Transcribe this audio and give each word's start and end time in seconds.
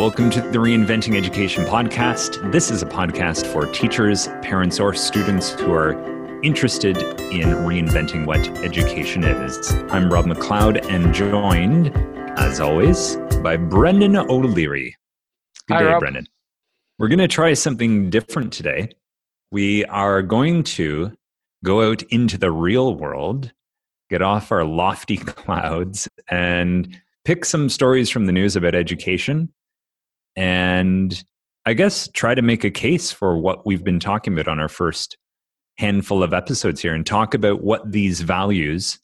Welcome 0.00 0.30
to 0.30 0.40
the 0.40 0.56
Reinventing 0.56 1.14
Education 1.14 1.66
podcast. 1.66 2.50
This 2.52 2.70
is 2.70 2.80
a 2.80 2.86
podcast 2.86 3.46
for 3.52 3.66
teachers, 3.70 4.28
parents, 4.40 4.80
or 4.80 4.94
students 4.94 5.50
who 5.50 5.74
are 5.74 5.92
interested 6.42 6.96
in 6.96 7.50
reinventing 7.50 8.24
what 8.24 8.40
education 8.64 9.24
is. 9.24 9.72
I'm 9.90 10.10
Rob 10.10 10.24
McLeod 10.24 10.88
and 10.88 11.12
joined, 11.12 11.94
as 12.38 12.60
always, 12.60 13.16
by 13.42 13.58
Brendan 13.58 14.16
O'Leary. 14.16 14.96
Good 15.68 15.74
Hi, 15.74 15.80
day, 15.80 15.84
Rob. 15.90 16.00
Brendan. 16.00 16.26
We're 16.98 17.08
going 17.08 17.18
to 17.18 17.28
try 17.28 17.52
something 17.52 18.08
different 18.08 18.54
today. 18.54 18.92
We 19.52 19.84
are 19.84 20.22
going 20.22 20.62
to 20.62 21.12
go 21.62 21.90
out 21.90 22.02
into 22.04 22.38
the 22.38 22.50
real 22.50 22.94
world, 22.94 23.52
get 24.08 24.22
off 24.22 24.50
our 24.50 24.64
lofty 24.64 25.16
clouds, 25.18 26.08
and 26.30 26.98
pick 27.26 27.44
some 27.44 27.68
stories 27.68 28.08
from 28.08 28.24
the 28.24 28.32
news 28.32 28.56
about 28.56 28.74
education 28.74 29.52
and 30.40 31.22
I 31.66 31.74
guess 31.74 32.08
try 32.08 32.34
to 32.34 32.40
make 32.40 32.64
a 32.64 32.70
case 32.70 33.12
for 33.12 33.36
what 33.36 33.66
we've 33.66 33.84
been 33.84 34.00
talking 34.00 34.32
about 34.32 34.48
on 34.48 34.58
our 34.58 34.70
first 34.70 35.18
handful 35.76 36.22
of 36.22 36.32
episodes 36.32 36.80
here 36.80 36.94
and 36.94 37.04
talk 37.04 37.34
about 37.34 37.62
what 37.62 37.92
these 37.92 38.22
values 38.22 38.98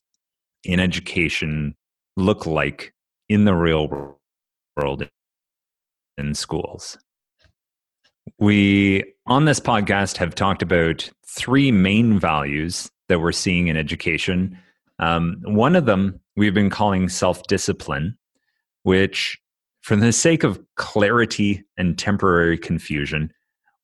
in 0.64 0.80
education 0.80 1.76
look 2.16 2.46
like 2.46 2.94
in 3.28 3.44
the 3.44 3.54
real 3.54 4.16
world 4.78 5.06
in 6.16 6.34
schools. 6.34 6.96
We, 8.38 9.04
on 9.26 9.44
this 9.44 9.60
podcast, 9.60 10.16
have 10.16 10.34
talked 10.34 10.62
about 10.62 11.10
three 11.28 11.70
main 11.70 12.18
values 12.18 12.90
that 13.10 13.20
we're 13.20 13.32
seeing 13.32 13.68
in 13.68 13.76
education. 13.76 14.58
Um, 15.00 15.36
one 15.44 15.76
of 15.76 15.84
them 15.84 16.18
we've 16.34 16.54
been 16.54 16.70
calling 16.70 17.10
self 17.10 17.42
discipline, 17.42 18.16
which 18.84 19.38
for 19.86 19.94
the 19.94 20.12
sake 20.12 20.42
of 20.42 20.60
clarity 20.74 21.62
and 21.78 21.96
temporary 21.96 22.58
confusion, 22.58 23.32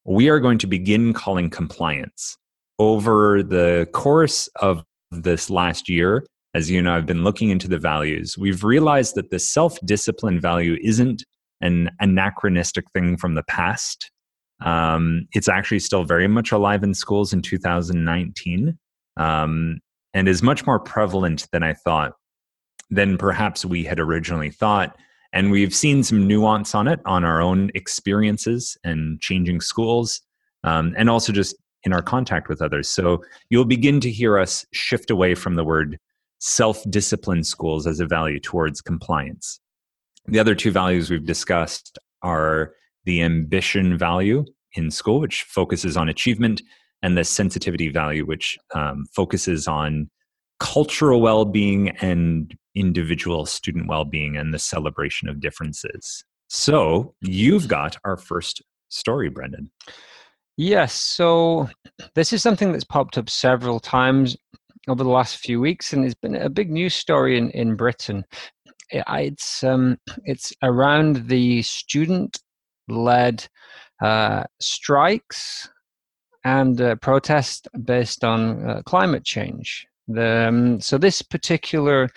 we 0.03 0.27
are 0.27 0.41
going 0.41 0.57
to 0.57 0.67
begin 0.67 1.13
calling 1.13 1.49
compliance. 1.49 2.37
Over 2.77 3.41
the 3.41 3.87
course 3.93 4.49
of 4.57 4.83
this 5.11 5.49
last 5.49 5.87
year, 5.87 6.25
as 6.53 6.69
you 6.69 6.81
know, 6.81 6.93
I've 6.93 7.05
been 7.05 7.23
looking 7.23 7.51
into 7.51 7.69
the 7.69 7.79
values. 7.79 8.37
We've 8.37 8.65
realized 8.65 9.15
that 9.15 9.29
the 9.29 9.39
self 9.39 9.79
discipline 9.85 10.41
value 10.41 10.77
isn't 10.83 11.23
an 11.61 11.89
anachronistic 12.01 12.83
thing 12.91 13.15
from 13.15 13.35
the 13.35 13.43
past. 13.43 14.11
Um, 14.59 15.29
it's 15.31 15.47
actually 15.47 15.79
still 15.79 16.03
very 16.03 16.27
much 16.27 16.51
alive 16.51 16.83
in 16.83 16.93
schools 16.93 17.31
in 17.31 17.41
2019 17.41 18.77
um, 19.15 19.79
and 20.13 20.27
is 20.27 20.43
much 20.43 20.65
more 20.65 20.81
prevalent 20.81 21.47
than 21.53 21.63
I 21.63 21.71
thought, 21.71 22.11
than 22.89 23.17
perhaps 23.17 23.63
we 23.63 23.85
had 23.85 24.01
originally 24.01 24.49
thought. 24.49 24.97
And 25.33 25.49
we've 25.49 25.73
seen 25.73 26.03
some 26.03 26.27
nuance 26.27 26.75
on 26.75 26.87
it 26.87 26.99
on 27.05 27.25
our 27.25 27.41
own 27.41 27.71
experiences 27.73 28.77
and 28.83 29.19
changing 29.19 29.61
schools, 29.61 30.21
um, 30.63 30.93
and 30.95 31.09
also 31.09 31.33
just 31.33 31.55
in 31.83 31.91
our 31.91 32.01
contact 32.01 32.47
with 32.47 32.61
others. 32.61 32.87
So 32.87 33.23
you'll 33.49 33.65
begin 33.65 33.99
to 34.01 34.11
hear 34.11 34.37
us 34.37 34.65
shift 34.71 35.09
away 35.09 35.35
from 35.35 35.55
the 35.55 35.63
word 35.63 35.99
self 36.39 36.83
discipline 36.89 37.43
schools 37.43 37.87
as 37.87 37.99
a 37.99 38.05
value 38.05 38.39
towards 38.39 38.79
compliance. 38.79 39.59
The 40.27 40.39
other 40.39 40.55
two 40.55 40.71
values 40.71 41.09
we've 41.09 41.25
discussed 41.25 41.97
are 42.21 42.73
the 43.05 43.21
ambition 43.21 43.97
value 43.97 44.45
in 44.75 44.91
school, 44.91 45.19
which 45.19 45.43
focuses 45.43 45.97
on 45.97 46.09
achievement, 46.09 46.61
and 47.01 47.17
the 47.17 47.23
sensitivity 47.23 47.89
value, 47.89 48.25
which 48.25 48.57
um, 48.73 49.05
focuses 49.13 49.67
on 49.67 50.09
cultural 50.59 51.19
well 51.19 51.43
being 51.43 51.89
and 52.01 52.55
individual 52.75 53.45
student 53.45 53.87
well 53.87 54.05
being 54.05 54.37
and 54.37 54.53
the 54.53 54.59
celebration 54.59 55.29
of 55.29 55.39
differences. 55.39 56.23
So, 56.47 57.15
you've 57.21 57.67
got 57.67 57.97
our 58.03 58.17
first 58.17 58.61
story, 58.89 59.29
Brendan. 59.29 59.71
Yes, 60.55 60.93
so 60.93 61.67
this 62.13 62.31
is 62.31 62.43
something 62.43 62.71
that's 62.71 62.83
popped 62.83 63.17
up 63.17 63.29
several 63.29 63.79
times 63.79 64.37
over 64.87 65.03
the 65.03 65.09
last 65.09 65.37
few 65.37 65.59
weeks, 65.59 65.93
and 65.93 66.05
it's 66.05 66.13
been 66.13 66.35
a 66.35 66.49
big 66.49 66.69
news 66.69 66.93
story 66.93 67.37
in, 67.37 67.49
in 67.51 67.75
Britain. 67.75 68.23
It's 68.91 69.63
um, 69.63 69.97
it's 70.25 70.53
around 70.61 71.27
the 71.27 71.63
student-led 71.63 73.47
uh, 74.03 74.43
strikes 74.59 75.69
and 76.43 76.79
uh, 76.79 76.95
protest 76.95 77.67
based 77.85 78.23
on 78.23 78.69
uh, 78.69 78.81
climate 78.85 79.23
change. 79.23 79.87
The, 80.07 80.47
um, 80.49 80.81
so 80.81 80.97
this 80.97 81.21
particular 81.21 82.09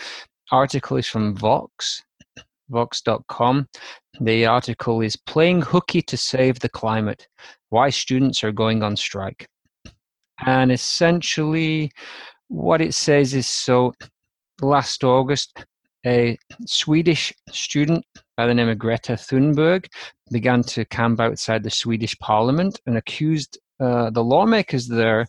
article 0.50 0.96
is 0.96 1.06
from 1.06 1.36
Vox, 1.36 2.02
Vox.com. 2.68 3.68
The 4.20 4.46
article 4.46 5.00
is 5.00 5.16
"Playing 5.16 5.62
Hooky 5.62 6.02
to 6.02 6.16
Save 6.16 6.60
the 6.60 6.68
Climate: 6.68 7.28
Why 7.70 7.90
Students 7.90 8.42
Are 8.44 8.52
Going 8.52 8.82
on 8.82 8.96
Strike." 8.96 9.48
And 10.44 10.70
essentially, 10.70 11.90
what 12.48 12.80
it 12.80 12.94
says 12.94 13.34
is 13.34 13.46
so. 13.46 13.92
Last 14.62 15.04
August, 15.04 15.66
a 16.06 16.38
Swedish 16.66 17.30
student 17.50 18.04
by 18.36 18.46
the 18.46 18.54
name 18.54 18.70
of 18.70 18.78
Greta 18.78 19.14
Thunberg 19.14 19.86
began 20.30 20.62
to 20.62 20.84
camp 20.86 21.20
outside 21.20 21.62
the 21.62 21.70
Swedish 21.70 22.18
Parliament 22.20 22.80
and 22.86 22.96
accused 22.96 23.58
uh, 23.80 24.08
the 24.10 24.24
lawmakers 24.24 24.86
there 24.86 25.26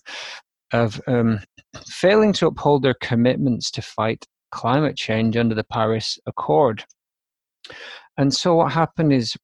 of 0.72 1.02
um, 1.08 1.40
failing 1.88 2.32
to 2.34 2.48
uphold 2.48 2.84
their 2.84 2.96
commitments 3.02 3.72
to 3.72 3.82
fight 3.82 4.26
climate 4.52 4.96
change 4.96 5.38
under 5.38 5.56
the 5.56 5.64
Paris 5.64 6.20
Accord. 6.26 6.84
And 8.18 8.34
so 8.34 8.56
what 8.56 8.72
happened 8.72 9.14
is 9.14 9.36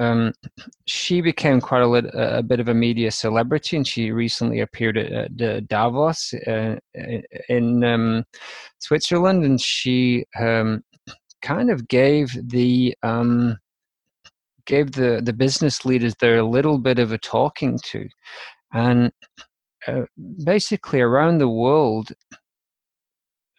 um, 0.00 0.32
she 0.86 1.20
became 1.20 1.60
quite 1.60 1.82
a, 1.82 1.86
lit, 1.86 2.06
a 2.14 2.42
bit 2.42 2.58
of 2.58 2.68
a 2.68 2.74
media 2.74 3.10
celebrity, 3.10 3.76
and 3.76 3.86
she 3.86 4.12
recently 4.12 4.60
appeared 4.60 4.96
at, 4.96 5.12
at 5.12 5.36
the 5.36 5.60
Davos 5.60 6.32
uh, 6.46 6.76
in 7.50 7.84
um, 7.84 8.24
Switzerland, 8.78 9.44
and 9.44 9.60
she 9.60 10.24
um, 10.38 10.82
kind 11.42 11.70
of 11.70 11.86
gave 11.88 12.30
the 12.50 12.94
um, 13.02 13.58
gave 14.64 14.92
the 14.92 15.20
the 15.22 15.34
business 15.34 15.84
leaders 15.84 16.14
there 16.18 16.38
a 16.38 16.48
little 16.48 16.78
bit 16.78 16.98
of 16.98 17.12
a 17.12 17.18
talking 17.18 17.78
to, 17.84 18.08
and 18.72 19.12
uh, 19.86 20.02
basically 20.44 21.02
around 21.02 21.38
the 21.38 21.48
world, 21.48 22.10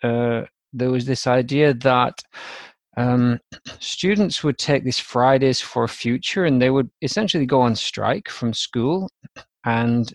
uh, 0.03 0.43
there 0.73 0.91
was 0.91 1.05
this 1.05 1.27
idea 1.27 1.73
that 1.73 2.21
um, 2.97 3.39
students 3.79 4.43
would 4.43 4.57
take 4.57 4.83
these 4.83 4.99
Fridays 4.99 5.61
for 5.61 5.87
Future 5.87 6.45
and 6.45 6.61
they 6.61 6.69
would 6.69 6.89
essentially 7.01 7.45
go 7.45 7.61
on 7.61 7.75
strike 7.75 8.29
from 8.29 8.53
school 8.53 9.09
and 9.65 10.13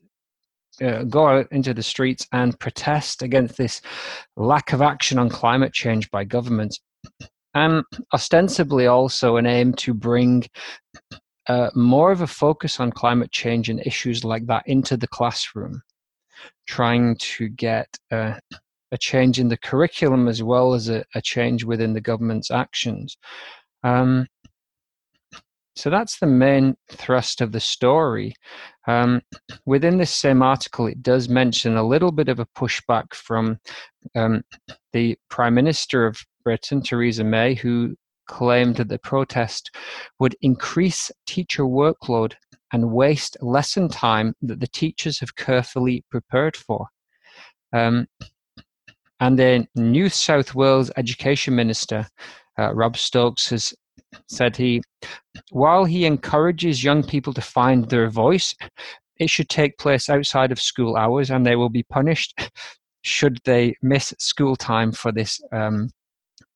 uh, 0.82 1.04
go 1.04 1.26
out 1.26 1.47
into 1.52 1.72
the 1.72 1.82
streets 1.82 2.26
and 2.32 2.58
protest 2.58 3.22
against 3.22 3.56
this 3.56 3.80
lack 4.36 4.72
of 4.72 4.82
action 4.82 5.19
on 5.19 5.28
climate 5.28 5.72
change 5.72 6.10
by 6.10 6.24
governments. 6.24 6.80
And 7.54 7.82
ostensibly 8.12 8.86
also 8.86 9.36
an 9.36 9.47
aim 9.47 9.72
to 9.74 9.94
bring 9.94 10.44
uh, 11.48 11.70
more 11.74 12.12
of 12.12 12.20
a 12.20 12.26
focus 12.26 12.80
on 12.80 12.91
climate 12.91 13.32
change 13.32 13.70
and 13.70 13.80
issues 13.86 14.24
like 14.24 14.47
that 14.47 14.64
into 14.66 14.97
the 14.97 15.08
classroom, 15.08 15.80
trying 16.66 17.16
to 17.20 17.48
get 17.48 17.88
uh, 18.10 18.34
a 18.92 18.98
change 18.98 19.38
in 19.38 19.48
the 19.48 19.56
curriculum 19.56 20.28
as 20.28 20.42
well 20.42 20.74
as 20.74 20.88
a, 20.88 21.04
a 21.14 21.20
change 21.20 21.64
within 21.64 21.92
the 21.92 22.00
government's 22.00 22.50
actions. 22.50 23.16
Um, 23.82 24.26
so 25.76 25.91
that's 25.91 26.19
the 26.19 26.26
main 26.26 26.74
thrust 26.91 27.42
of 27.42 27.52
the 27.52 27.60
story. 27.60 28.34
Um, 28.86 29.20
within 29.66 29.98
this 29.98 30.10
same 30.10 30.41
article, 30.41 30.86
it 30.86 31.02
does 31.02 31.28
mention 31.28 31.76
a 31.76 31.86
little 31.86 32.12
bit 32.12 32.28
of 32.28 32.41
a 32.41 32.47
pushback 32.47 33.12
from 33.12 33.58
um, 34.14 34.42
the 34.94 35.18
Prime 35.28 35.54
Minister 35.54 36.06
of 36.06 36.18
Britain, 36.44 36.80
Theresa 36.80 37.24
May, 37.24 37.54
who 37.54 37.94
claimed 38.26 38.76
that 38.76 38.88
the 38.88 38.98
protest 38.98 39.70
would 40.18 40.34
increase 40.41 41.10
teacher 41.27 41.65
workload 41.65 42.34
and 42.72 42.91
waste 42.91 43.36
lesson 43.42 43.89
time 43.89 44.34
that 44.42 44.60
the 44.60 44.66
teachers 44.66 45.21
have 45.21 45.36
carefully 45.36 46.04
prepared 46.10 46.56
for. 46.56 46.89
Um, 47.72 48.06
and 49.21 49.39
then 49.39 49.66
New 49.74 50.09
South 50.09 50.54
Wales 50.54 50.91
Education 50.97 51.54
Minister, 51.54 52.07
uh, 52.59 52.74
Rob 52.74 52.97
Stokes, 52.97 53.51
has 53.51 53.74
said 54.28 54.57
he, 54.57 54.83
while 55.51 55.84
he 55.84 56.04
encourages 56.07 56.84
young 56.84 57.03
people 57.03 57.33
to 57.34 57.41
find 57.41 57.89
their 57.89 58.09
voice, 58.09 58.54
it 59.18 59.30
should 59.30 59.48
take 59.48 59.78
place 59.78 60.09
outside 60.09 60.53
of 60.53 60.60
school 60.60 60.97
hours 60.97 61.30
and 61.30 61.45
they 61.45 61.57
will 61.57 61.71
be 61.71 61.83
punished 61.84 62.51
should 63.07 63.39
they 63.45 63.74
miss 63.83 64.13
school 64.18 64.57
time 64.57 64.92
for 64.92 65.13
this 65.13 65.41
um, 65.53 65.89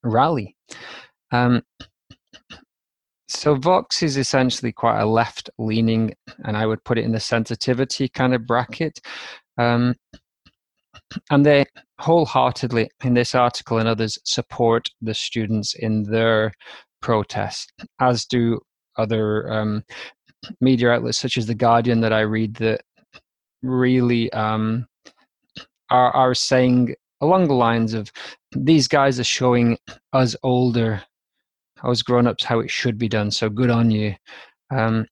rally. 0.02 0.56
Um, 1.30 1.62
so 3.28 3.54
Vox 3.54 4.02
is 4.02 4.16
essentially 4.16 4.72
quite 4.72 5.00
a 5.00 5.06
left 5.06 5.48
leaning, 5.58 6.12
and 6.44 6.56
I 6.56 6.66
would 6.66 6.82
put 6.82 6.98
it 6.98 7.04
in 7.04 7.12
the 7.12 7.20
sensitivity 7.20 8.08
kind 8.08 8.34
of 8.34 8.46
bracket. 8.46 9.00
Um, 9.56 9.94
and 11.30 11.44
they 11.44 11.64
wholeheartedly, 11.98 12.90
in 13.04 13.14
this 13.14 13.34
article 13.34 13.78
and 13.78 13.88
others, 13.88 14.18
support 14.24 14.88
the 15.00 15.14
students 15.14 15.74
in 15.74 16.04
their 16.04 16.52
protest, 17.00 17.72
as 18.00 18.24
do 18.24 18.60
other 18.96 19.50
um, 19.52 19.82
media 20.60 20.90
outlets 20.90 21.18
such 21.18 21.36
as 21.36 21.46
the 21.46 21.54
Guardian 21.54 22.00
that 22.00 22.12
I 22.12 22.20
read 22.20 22.54
that 22.56 22.82
really 23.62 24.32
um, 24.32 24.86
are 25.90 26.12
are 26.12 26.34
saying 26.34 26.94
along 27.20 27.48
the 27.48 27.54
lines 27.54 27.94
of 27.94 28.10
these 28.52 28.88
guys 28.88 29.20
are 29.20 29.24
showing 29.24 29.78
us 30.12 30.34
older, 30.42 31.02
us 31.82 32.02
grown 32.02 32.26
ups 32.26 32.44
how 32.44 32.60
it 32.60 32.70
should 32.70 32.98
be 32.98 33.08
done. 33.08 33.30
So 33.30 33.48
good 33.48 33.70
on 33.70 33.90
you. 33.90 34.14
Um, 34.70 35.06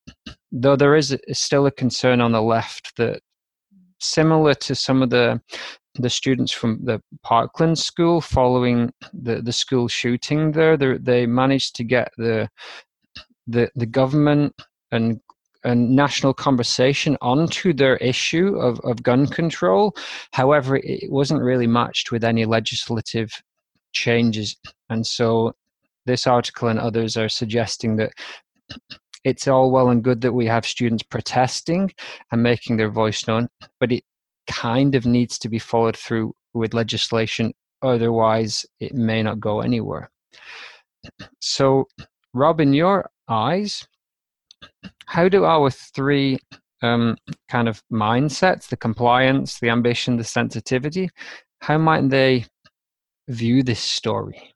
though 0.53 0.77
there 0.77 0.97
is 0.97 1.17
still 1.33 1.67
a 1.67 1.71
concern 1.71 2.21
on 2.21 2.33
the 2.33 2.43
left 2.43 2.97
that 2.97 3.21
similar 4.01 4.55
to 4.55 4.75
some 4.75 5.03
of 5.03 5.11
the 5.11 5.41
the 5.99 6.11
students 6.11 6.53
from 6.53 6.81
the 6.85 7.03
Parkland 7.23 7.79
school 7.79 8.21
following 8.21 8.93
the, 9.13 9.43
the 9.43 9.53
school 9.53 9.89
shooting 9.89 10.53
there, 10.53 10.77
they 10.77 11.27
managed 11.27 11.77
to 11.77 11.85
get 11.85 12.11
the 12.17 12.49
the 13.47 13.71
the 13.75 13.87
government 13.87 14.55
and 14.93 15.21
and 15.65 15.91
national 15.91 16.33
conversation 16.33 17.17
onto 17.21 17.73
their 17.73 17.97
issue 17.97 18.57
of, 18.57 18.79
of 18.81 19.03
gun 19.03 19.27
control. 19.27 19.95
However, 20.33 20.77
it 20.77 21.11
wasn't 21.11 21.43
really 21.43 21.67
matched 21.67 22.13
with 22.13 22.23
any 22.23 22.45
legislative 22.45 23.33
changes. 23.93 24.57
And 24.89 25.05
so 25.07 25.55
this 26.07 26.27
article 26.27 26.69
and 26.69 26.79
others 26.79 27.17
are 27.17 27.29
suggesting 27.29 27.97
that 27.97 28.13
it's 29.25 29.49
all 29.49 29.71
well 29.71 29.91
and 29.91 30.03
good 30.03 30.21
that 30.21 30.33
we 30.33 30.47
have 30.47 30.65
students 30.65 31.03
protesting 31.03 31.93
and 32.31 32.43
making 32.43 32.77
their 32.77 32.91
voice 32.91 33.27
known, 33.27 33.49
but 33.81 33.93
it 33.93 34.05
kind 34.49 34.95
of 34.95 35.07
needs 35.07 35.39
to 35.39 35.49
be 35.49 35.59
followed 35.59 35.97
through 35.97 36.35
with 36.55 36.75
legislation. 36.75 37.53
Otherwise, 37.83 38.67
it 38.81 38.95
may 38.95 39.23
not 39.23 39.39
go 39.39 39.61
anywhere. 39.61 40.11
So, 41.41 41.87
Rob, 42.35 42.61
in 42.61 42.73
your 42.73 43.09
eyes, 43.29 43.87
how 45.07 45.29
do 45.29 45.45
our 45.45 45.71
three 45.71 46.39
um, 46.83 47.17
kind 47.49 47.69
of 47.69 47.83
mindsets 47.93 48.69
the 48.69 48.77
compliance, 48.77 49.61
the 49.61 49.71
ambition, 49.71 50.17
the 50.17 50.25
sensitivity 50.25 51.11
how 51.61 51.79
might 51.79 52.09
they 52.09 52.47
view 53.29 53.63
this 53.63 53.81
story? 53.81 54.55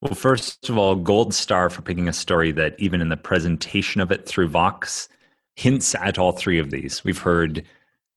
Well, 0.00 0.14
first 0.14 0.68
of 0.68 0.78
all, 0.78 0.94
gold 0.94 1.34
star 1.34 1.68
for 1.68 1.82
picking 1.82 2.08
a 2.08 2.12
story 2.12 2.52
that, 2.52 2.74
even 2.78 3.00
in 3.00 3.10
the 3.10 3.16
presentation 3.16 4.00
of 4.00 4.10
it 4.10 4.26
through 4.26 4.48
Vox, 4.48 5.08
hints 5.56 5.94
at 5.94 6.18
all 6.18 6.32
three 6.32 6.58
of 6.58 6.70
these. 6.70 7.04
We've 7.04 7.18
heard 7.18 7.64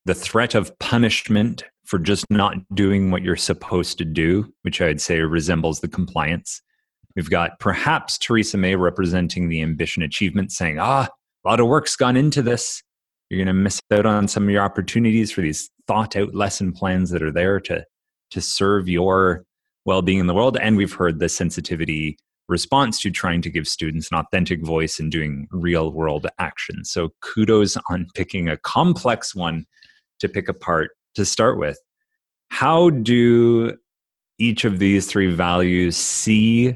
the 0.05 0.13
threat 0.13 0.55
of 0.55 0.77
punishment 0.79 1.63
for 1.85 1.99
just 1.99 2.25
not 2.29 2.55
doing 2.73 3.11
what 3.11 3.23
you're 3.23 3.35
supposed 3.35 3.97
to 3.97 4.05
do, 4.05 4.51
which 4.63 4.81
I'd 4.81 5.01
say 5.01 5.19
resembles 5.19 5.79
the 5.79 5.87
compliance. 5.87 6.61
We've 7.15 7.29
got 7.29 7.59
perhaps 7.59 8.17
Theresa 8.17 8.57
May 8.57 8.75
representing 8.75 9.49
the 9.49 9.61
ambition 9.61 10.01
achievement, 10.01 10.51
saying, 10.51 10.79
ah, 10.79 11.07
a 11.45 11.47
lot 11.47 11.59
of 11.59 11.67
work's 11.67 11.95
gone 11.95 12.17
into 12.17 12.41
this. 12.41 12.81
You're 13.29 13.37
going 13.37 13.47
to 13.47 13.53
miss 13.53 13.79
out 13.91 14.05
on 14.05 14.27
some 14.27 14.43
of 14.43 14.49
your 14.49 14.63
opportunities 14.63 15.31
for 15.31 15.41
these 15.41 15.69
thought 15.87 16.15
out 16.15 16.33
lesson 16.33 16.71
plans 16.71 17.09
that 17.11 17.23
are 17.23 17.31
there 17.31 17.59
to, 17.61 17.85
to 18.31 18.41
serve 18.41 18.89
your 18.89 19.43
well 19.85 20.01
being 20.01 20.19
in 20.19 20.27
the 20.27 20.33
world. 20.33 20.57
And 20.57 20.77
we've 20.77 20.93
heard 20.93 21.19
the 21.19 21.29
sensitivity 21.29 22.17
response 22.47 22.99
to 23.01 23.11
trying 23.11 23.41
to 23.41 23.49
give 23.49 23.67
students 23.67 24.09
an 24.11 24.17
authentic 24.17 24.63
voice 24.63 24.99
and 24.99 25.11
doing 25.11 25.47
real 25.51 25.91
world 25.91 26.27
action. 26.39 26.83
So 26.83 27.09
kudos 27.21 27.77
on 27.89 28.07
picking 28.15 28.49
a 28.49 28.57
complex 28.57 29.33
one 29.33 29.65
to 30.23 30.29
pick 30.29 30.49
apart 30.49 30.91
to 31.15 31.25
start 31.25 31.59
with. 31.59 31.77
How 32.49 32.89
do 32.89 33.77
each 34.39 34.65
of 34.65 34.79
these 34.79 35.05
three 35.05 35.33
values 35.33 35.95
see? 35.95 36.75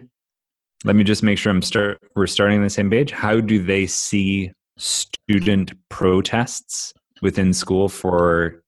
Let 0.83 0.95
me 0.95 1.03
just 1.03 1.23
make 1.23 1.37
sure 1.37 1.51
I'm 1.51 1.61
start. 1.61 1.99
We're 2.15 2.27
starting 2.27 2.57
on 2.57 2.63
the 2.63 2.69
same 2.69 2.89
page. 2.89 3.11
How 3.11 3.39
do 3.39 3.63
they 3.63 3.87
see 3.87 4.51
student 4.77 5.73
protests 5.89 6.93
within 7.21 7.53
school 7.53 7.89
for 7.89 8.61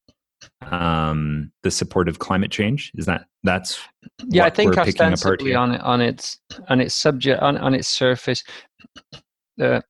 um, 0.72 1.52
the 1.64 1.72
support 1.72 2.10
of 2.10 2.20
climate 2.20 2.52
change? 2.52 2.92
Is 2.96 3.06
that 3.06 3.26
that's 3.44 3.80
yeah? 4.26 4.46
I 4.46 4.50
think 4.50 4.78
ostensibly 4.78 5.56
on 5.56 5.76
it 5.76 5.82
on 5.82 6.02
its 6.02 6.40
on 6.68 6.82
its 6.82 6.96
subject 6.96 7.42
on 7.42 7.58
on 7.58 7.74
its 7.76 7.88
surface, 7.88 8.44
the 9.58 9.84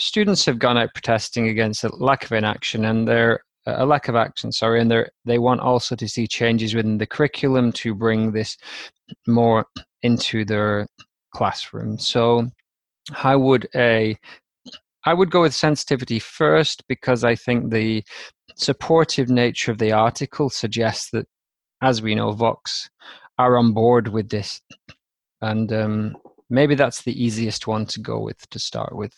students 0.00 0.44
have 0.46 0.58
gone 0.58 0.76
out 0.76 0.90
protesting 0.94 1.48
against 1.48 1.84
a 1.84 1.94
lack 1.96 2.24
of 2.24 2.32
inaction, 2.32 2.84
and 2.84 3.06
they're 3.06 3.40
a 3.66 3.86
lack 3.86 4.08
of 4.08 4.14
action 4.14 4.52
sorry 4.52 4.80
and 4.80 4.92
they 5.24 5.38
want 5.38 5.60
also 5.60 5.96
to 5.96 6.08
see 6.08 6.26
changes 6.26 6.74
within 6.74 6.98
the 6.98 7.06
curriculum 7.06 7.72
to 7.72 7.94
bring 7.94 8.32
this 8.32 8.56
more 9.26 9.66
into 10.02 10.44
their 10.44 10.86
classroom. 11.34 11.98
So 11.98 12.48
how 13.12 13.38
would 13.38 13.68
a 13.74 14.16
i 15.04 15.12
would 15.12 15.30
go 15.30 15.42
with 15.42 15.54
sensitivity 15.54 16.18
first 16.18 16.82
because 16.88 17.22
i 17.22 17.34
think 17.34 17.70
the 17.70 18.02
supportive 18.56 19.28
nature 19.28 19.70
of 19.70 19.76
the 19.76 19.92
article 19.92 20.48
suggests 20.48 21.10
that 21.10 21.26
as 21.82 22.00
we 22.00 22.14
know 22.14 22.32
vox 22.32 22.88
are 23.38 23.56
on 23.56 23.72
board 23.72 24.08
with 24.08 24.30
this. 24.30 24.60
And 25.40 25.72
um, 25.72 26.16
maybe 26.48 26.74
that's 26.74 27.02
the 27.02 27.22
easiest 27.22 27.66
one 27.66 27.86
to 27.86 28.00
go 28.00 28.20
with 28.20 28.48
to 28.50 28.58
start 28.58 28.94
with 28.96 29.12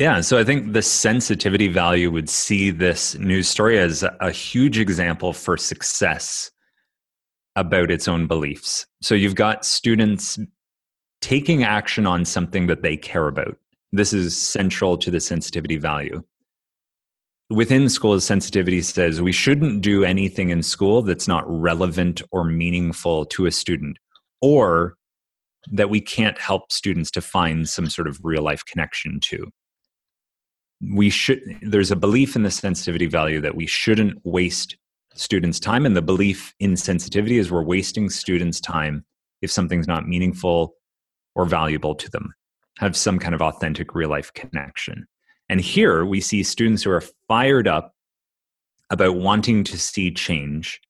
yeah, 0.00 0.22
so 0.22 0.38
I 0.38 0.44
think 0.44 0.72
the 0.72 0.80
sensitivity 0.80 1.68
value 1.68 2.10
would 2.10 2.30
see 2.30 2.70
this 2.70 3.18
news 3.18 3.48
story 3.48 3.78
as 3.78 4.02
a 4.02 4.30
huge 4.30 4.78
example 4.78 5.34
for 5.34 5.58
success 5.58 6.50
about 7.54 7.90
its 7.90 8.08
own 8.08 8.26
beliefs. 8.26 8.86
So 9.02 9.14
you've 9.14 9.34
got 9.34 9.66
students 9.66 10.38
taking 11.20 11.64
action 11.64 12.06
on 12.06 12.24
something 12.24 12.66
that 12.68 12.80
they 12.80 12.96
care 12.96 13.28
about. 13.28 13.58
This 13.92 14.14
is 14.14 14.34
central 14.34 14.96
to 14.96 15.10
the 15.10 15.20
sensitivity 15.20 15.76
value. 15.76 16.22
Within 17.50 17.90
school, 17.90 18.18
sensitivity 18.20 18.80
says 18.80 19.20
we 19.20 19.32
shouldn't 19.32 19.82
do 19.82 20.02
anything 20.02 20.48
in 20.48 20.62
school 20.62 21.02
that's 21.02 21.28
not 21.28 21.44
relevant 21.46 22.22
or 22.30 22.42
meaningful 22.44 23.26
to 23.26 23.44
a 23.44 23.50
student, 23.50 23.98
or 24.40 24.96
that 25.70 25.90
we 25.90 26.00
can't 26.00 26.38
help 26.38 26.72
students 26.72 27.10
to 27.10 27.20
find 27.20 27.68
some 27.68 27.90
sort 27.90 28.08
of 28.08 28.18
real 28.22 28.42
life 28.42 28.64
connection 28.64 29.20
to 29.20 29.52
we 30.82 31.10
should 31.10 31.40
there's 31.62 31.90
a 31.90 31.96
belief 31.96 32.36
in 32.36 32.42
the 32.42 32.50
sensitivity 32.50 33.06
value 33.06 33.40
that 33.40 33.54
we 33.54 33.66
shouldn't 33.66 34.18
waste 34.24 34.76
students 35.14 35.60
time 35.60 35.84
and 35.84 35.96
the 35.96 36.02
belief 36.02 36.54
in 36.60 36.76
sensitivity 36.76 37.38
is 37.38 37.50
we're 37.50 37.62
wasting 37.62 38.08
students 38.08 38.60
time 38.60 39.04
if 39.42 39.50
something's 39.50 39.88
not 39.88 40.08
meaningful 40.08 40.74
or 41.34 41.44
valuable 41.44 41.94
to 41.94 42.10
them. 42.10 42.34
Have 42.78 42.96
some 42.96 43.18
kind 43.18 43.34
of 43.34 43.42
authentic 43.42 43.94
real 43.94 44.08
life 44.08 44.32
connection. 44.34 45.06
And 45.48 45.60
here 45.60 46.04
we 46.04 46.20
see 46.20 46.42
students 46.42 46.82
who 46.82 46.90
are 46.90 47.02
fired 47.28 47.68
up 47.68 47.94
about 48.90 49.16
wanting 49.16 49.64
to 49.64 49.78
see 49.78 50.10
change 50.10 50.80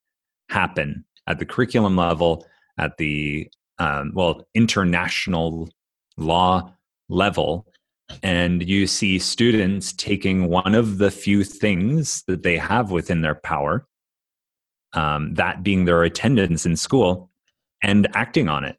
happen 0.49 1.05
at 1.27 1.39
the 1.39 1.47
curriculum 1.47 1.97
level 1.97 2.47
at 2.79 2.97
the 2.99 3.51
um, 3.79 4.13
well 4.15 4.47
international 4.55 5.69
law 6.17 6.73
level 7.09 7.67
and 8.23 8.69
you 8.69 8.87
see 8.87 9.19
students 9.19 9.93
taking 9.93 10.49
one 10.49 10.75
of 10.75 10.99
the 10.99 11.11
few 11.11 11.45
things 11.45 12.23
that 12.27 12.43
they 12.43 12.59
have 12.59 12.91
within 12.91 13.23
their 13.23 13.35
power, 13.35 13.87
um, 14.93 15.35
that 15.35 15.63
being 15.63 15.85
their 15.85 16.03
attendance 16.03 16.67
in 16.67 16.77
school, 16.77 17.31
and 17.83 18.09
acting 18.15 18.49
on 18.49 18.65
it 18.65 18.77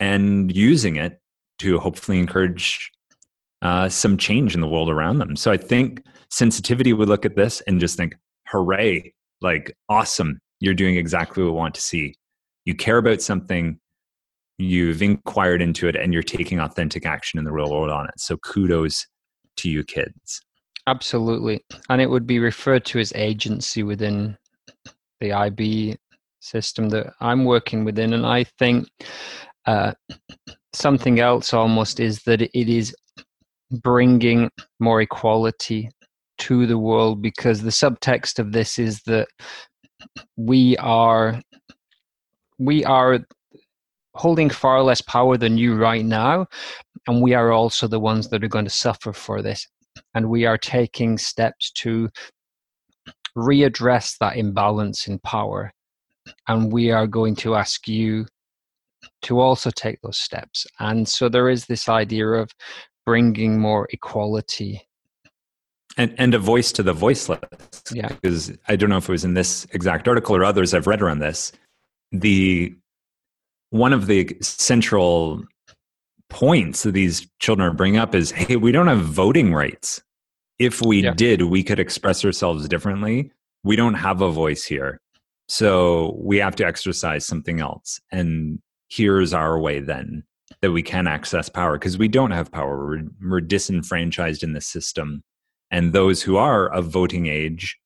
and 0.00 0.54
using 0.54 0.96
it 0.96 1.20
to 1.58 1.78
hopefully 1.78 2.18
encourage 2.18 2.90
uh, 3.62 3.88
some 3.88 4.16
change 4.16 4.54
in 4.54 4.60
the 4.60 4.68
world 4.68 4.88
around 4.88 5.18
them. 5.18 5.34
So 5.34 5.50
I 5.50 5.56
think 5.56 6.04
sensitivity 6.30 6.92
would 6.92 7.08
look 7.08 7.24
at 7.24 7.36
this 7.36 7.60
and 7.62 7.80
just 7.80 7.96
think, 7.96 8.16
hooray, 8.46 9.12
like 9.40 9.76
awesome, 9.88 10.38
you're 10.60 10.74
doing 10.74 10.96
exactly 10.96 11.42
what 11.42 11.52
we 11.52 11.58
want 11.58 11.74
to 11.74 11.80
see. 11.80 12.14
You 12.64 12.74
care 12.74 12.98
about 12.98 13.22
something, 13.22 13.80
you've 14.58 15.02
inquired 15.02 15.62
into 15.62 15.88
it 15.88 15.96
and 15.96 16.12
you're 16.12 16.22
taking 16.22 16.58
authentic 16.58 17.06
action 17.06 17.38
in 17.38 17.44
the 17.44 17.52
real 17.52 17.70
world 17.70 17.90
on 17.90 18.06
it. 18.06 18.18
So 18.18 18.36
kudos 18.38 19.06
to 19.58 19.70
you 19.70 19.84
kids. 19.84 20.40
Absolutely. 20.86 21.64
And 21.88 22.00
it 22.00 22.10
would 22.10 22.26
be 22.26 22.38
referred 22.38 22.84
to 22.86 22.98
as 22.98 23.12
agency 23.14 23.82
within 23.82 24.36
the 25.20 25.32
IB 25.32 25.96
system 26.40 26.88
that 26.90 27.12
I'm 27.20 27.44
working 27.44 27.84
within. 27.84 28.14
And 28.14 28.26
I 28.26 28.44
think 28.44 28.88
uh, 29.66 29.92
something 30.72 31.20
else 31.20 31.52
almost 31.52 32.00
is 32.00 32.22
that 32.22 32.42
it 32.42 32.50
is 32.54 32.94
bringing 33.70 34.50
more 34.80 35.02
equality 35.02 35.90
to 36.38 36.66
the 36.66 36.78
world 36.78 37.20
because 37.20 37.62
the 37.62 37.70
subtext 37.70 38.38
of 38.38 38.52
this 38.52 38.78
is 38.78 39.02
that 39.02 39.28
we 40.36 40.76
are 40.78 41.40
we 42.58 42.84
are 42.84 43.20
holding 44.18 44.50
far 44.50 44.82
less 44.82 45.00
power 45.00 45.36
than 45.36 45.56
you 45.56 45.76
right 45.76 46.04
now. 46.04 46.46
And 47.06 47.22
we 47.22 47.34
are 47.34 47.52
also 47.52 47.86
the 47.86 48.00
ones 48.00 48.28
that 48.28 48.44
are 48.44 48.48
going 48.48 48.64
to 48.64 48.70
suffer 48.70 49.12
for 49.12 49.40
this. 49.40 49.66
And 50.14 50.28
we 50.28 50.44
are 50.44 50.58
taking 50.58 51.16
steps 51.18 51.70
to 51.72 52.08
readdress 53.36 54.18
that 54.18 54.36
imbalance 54.36 55.06
in 55.06 55.18
power. 55.20 55.72
And 56.48 56.72
we 56.72 56.90
are 56.90 57.06
going 57.06 57.36
to 57.36 57.54
ask 57.54 57.88
you 57.88 58.26
to 59.22 59.40
also 59.40 59.70
take 59.70 60.00
those 60.02 60.18
steps. 60.18 60.66
And 60.80 61.08
so 61.08 61.28
there 61.28 61.48
is 61.48 61.66
this 61.66 61.88
idea 61.88 62.26
of 62.28 62.50
bringing 63.06 63.58
more 63.58 63.88
equality 63.92 64.82
and 65.96 66.14
and 66.18 66.34
a 66.34 66.38
voice 66.38 66.72
to 66.72 66.82
the 66.82 66.92
voiceless. 66.92 67.40
Yeah. 67.92 68.08
Because 68.08 68.52
I 68.68 68.76
don't 68.76 68.88
know 68.88 68.98
if 68.98 69.08
it 69.08 69.12
was 69.12 69.24
in 69.24 69.34
this 69.34 69.66
exact 69.72 70.06
article 70.08 70.36
or 70.36 70.44
others 70.44 70.72
I've 70.72 70.86
read 70.86 71.02
around 71.02 71.18
this. 71.18 71.52
The 72.12 72.74
one 73.70 73.92
of 73.92 74.06
the 74.06 74.36
central 74.40 75.42
points 76.30 76.82
that 76.82 76.92
these 76.92 77.26
children 77.38 77.68
are 77.68 77.74
bringing 77.74 77.98
up 77.98 78.14
is 78.14 78.30
hey, 78.30 78.56
we 78.56 78.72
don't 78.72 78.86
have 78.86 79.00
voting 79.00 79.52
rights. 79.54 80.02
If 80.58 80.82
we 80.82 81.02
Yeah. 81.02 81.14
did, 81.14 81.42
we 81.42 81.62
could 81.62 81.78
express 81.78 82.24
ourselves 82.24 82.68
differently. 82.68 83.30
We 83.64 83.76
don't 83.76 83.94
have 83.94 84.20
a 84.20 84.30
voice 84.30 84.64
here. 84.64 85.00
So 85.48 86.16
we 86.18 86.38
have 86.38 86.56
to 86.56 86.66
exercise 86.66 87.24
something 87.24 87.60
else. 87.60 88.00
And 88.12 88.60
here's 88.88 89.32
our 89.32 89.58
way 89.58 89.80
then 89.80 90.24
that 90.60 90.72
we 90.72 90.82
can 90.82 91.06
access 91.06 91.48
power 91.48 91.78
because 91.78 91.96
we 91.98 92.08
don't 92.08 92.30
have 92.32 92.50
power. 92.50 92.86
We're, 92.86 93.04
we're 93.30 93.40
disenfranchised 93.40 94.42
in 94.42 94.52
the 94.52 94.60
system. 94.60 95.22
And 95.70 95.92
those 95.92 96.22
who 96.22 96.36
are 96.36 96.68
of 96.70 96.86
voting 96.86 97.26
age, 97.26 97.78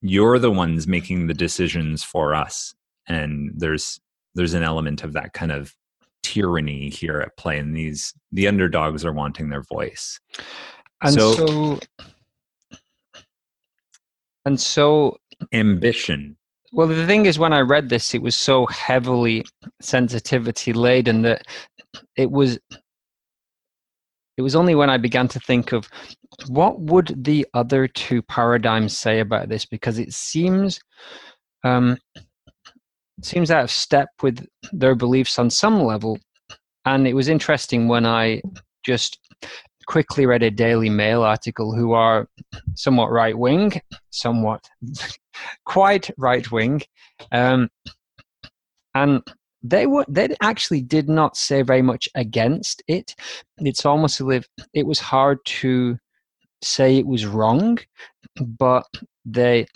you're 0.00 0.38
the 0.38 0.50
ones 0.50 0.86
making 0.86 1.26
the 1.26 1.34
decisions 1.34 2.02
for 2.02 2.34
us. 2.34 2.74
And 3.06 3.52
there's 3.56 4.00
there's 4.34 4.54
an 4.54 4.62
element 4.62 5.04
of 5.04 5.12
that 5.12 5.32
kind 5.32 5.52
of 5.52 5.74
tyranny 6.22 6.88
here 6.88 7.20
at 7.20 7.36
play. 7.36 7.58
And 7.58 7.76
these 7.76 8.12
the 8.32 8.48
underdogs 8.48 9.04
are 9.04 9.12
wanting 9.12 9.48
their 9.50 9.62
voice. 9.62 10.18
and 11.02 11.14
So- 11.14 11.34
so 11.34 11.80
and 14.44 14.60
so 14.60 15.16
Ambition. 15.52 16.36
Well, 16.72 16.88
the 16.88 17.06
thing 17.06 17.26
is, 17.26 17.38
when 17.38 17.52
I 17.52 17.60
read 17.60 17.88
this, 17.88 18.14
it 18.14 18.22
was 18.22 18.34
so 18.34 18.66
heavily 18.66 19.44
sensitivity 19.80 20.72
laden 20.72 21.22
that 21.22 21.42
it 22.16 22.30
was. 22.30 22.58
It 24.36 24.42
was 24.42 24.56
only 24.56 24.74
when 24.74 24.90
I 24.90 24.96
began 24.96 25.28
to 25.28 25.38
think 25.38 25.70
of 25.70 25.88
what 26.48 26.80
would 26.80 27.14
the 27.22 27.46
other 27.54 27.86
two 27.86 28.20
paradigms 28.22 28.98
say 28.98 29.20
about 29.20 29.48
this, 29.48 29.64
because 29.64 30.00
it 30.00 30.12
seems 30.12 30.80
um, 31.62 31.96
seems 33.22 33.50
out 33.50 33.64
of 33.64 33.70
step 33.70 34.08
with 34.22 34.46
their 34.72 34.94
beliefs 34.94 35.38
on 35.38 35.50
some 35.50 35.82
level. 35.82 36.18
And 36.84 37.06
it 37.06 37.14
was 37.14 37.28
interesting 37.28 37.88
when 37.88 38.04
I 38.04 38.42
just 38.84 39.18
quickly 39.86 40.26
read 40.26 40.42
a 40.42 40.50
Daily 40.50 40.90
Mail 40.90 41.22
article, 41.22 41.74
who 41.74 41.92
are 41.92 42.28
somewhat 42.74 43.10
right 43.10 43.36
wing, 43.36 43.72
somewhat 44.10 44.68
quite 45.66 46.10
right 46.18 46.50
wing, 46.50 46.82
um, 47.32 47.68
and 48.94 49.22
they 49.62 49.86
were 49.86 50.04
they 50.08 50.28
actually 50.42 50.82
did 50.82 51.08
not 51.08 51.36
say 51.36 51.62
very 51.62 51.82
much 51.82 52.08
against 52.14 52.82
it. 52.86 53.14
It's 53.58 53.86
almost 53.86 54.20
as 54.20 54.28
if 54.28 54.48
it 54.74 54.86
was 54.86 55.00
hard 55.00 55.38
to 55.46 55.98
say 56.62 56.98
it 56.98 57.06
was 57.06 57.26
wrong, 57.26 57.78
but 58.36 58.86
they 59.24 59.66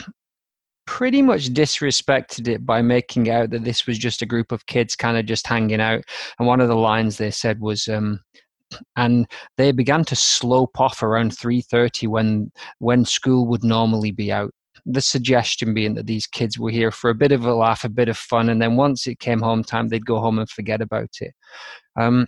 pretty 0.89 1.21
much 1.21 1.51
disrespected 1.51 2.49
it 2.49 2.65
by 2.65 2.81
making 2.81 3.29
out 3.29 3.51
that 3.51 3.63
this 3.63 3.87
was 3.87 3.99
just 3.99 4.23
a 4.23 4.27
group 4.27 4.51
of 4.51 4.65
kids 4.65 4.97
kind 4.97 5.19
of 5.19 5.27
just 5.27 5.47
hanging 5.47 5.83
out. 5.83 6.03
And 6.39 6.49
one 6.49 6.63
of 6.63 6.69
the 6.69 6.77
lines 6.77 7.19
they 7.19 7.31
said 7.31 7.61
was. 7.61 7.87
Um, 7.89 8.21
and 8.97 9.27
they 9.57 9.73
began 9.73 10.05
to 10.05 10.15
slope 10.15 10.79
off 10.79 11.03
around 11.03 11.31
3.30 11.33 12.07
when 12.07 12.53
when 12.81 13.03
school 13.07 13.47
would 13.47 13.65
normally 13.65 14.11
be 14.11 14.31
out 14.31 14.51
the 14.85 15.01
suggestion 15.01 15.73
being 15.73 15.95
that 15.95 16.07
these 16.07 16.27
kids 16.27 16.59
were 16.59 16.71
here 16.71 16.91
for 16.91 17.09
a 17.09 17.15
bit 17.15 17.33
of 17.33 17.47
a 17.47 17.55
laugh, 17.55 17.85
a 17.85 17.89
bit 17.89 18.11
of 18.11 18.19
fun, 18.19 18.51
and 18.51 18.61
then 18.61 18.77
once 18.77 19.07
it 19.07 19.21
came 19.21 19.41
home 19.41 19.65
time, 19.65 19.89
they'd 19.89 20.05
go 20.05 20.21
home 20.21 20.39
and 20.39 20.51
forget 20.51 20.83
about 20.83 21.09
it. 21.23 21.33
Um, 21.99 22.27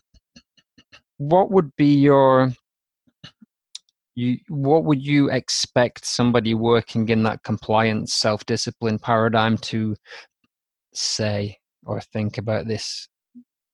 what 1.19 1.50
would 1.50 1.76
be 1.76 1.95
your 1.95 2.55
you, 4.14 4.38
what 4.49 4.85
would 4.85 5.02
you 5.05 5.31
expect 5.31 6.05
somebody 6.05 6.55
working 6.55 7.09
in 7.09 7.23
that 7.23 7.43
compliance 7.43 8.14
self-discipline 8.14 8.99
paradigm 8.99 9.57
to 9.59 9.97
say 10.93 11.57
or 11.85 12.00
think 12.00 12.38
about 12.38 12.67
this 12.67 13.09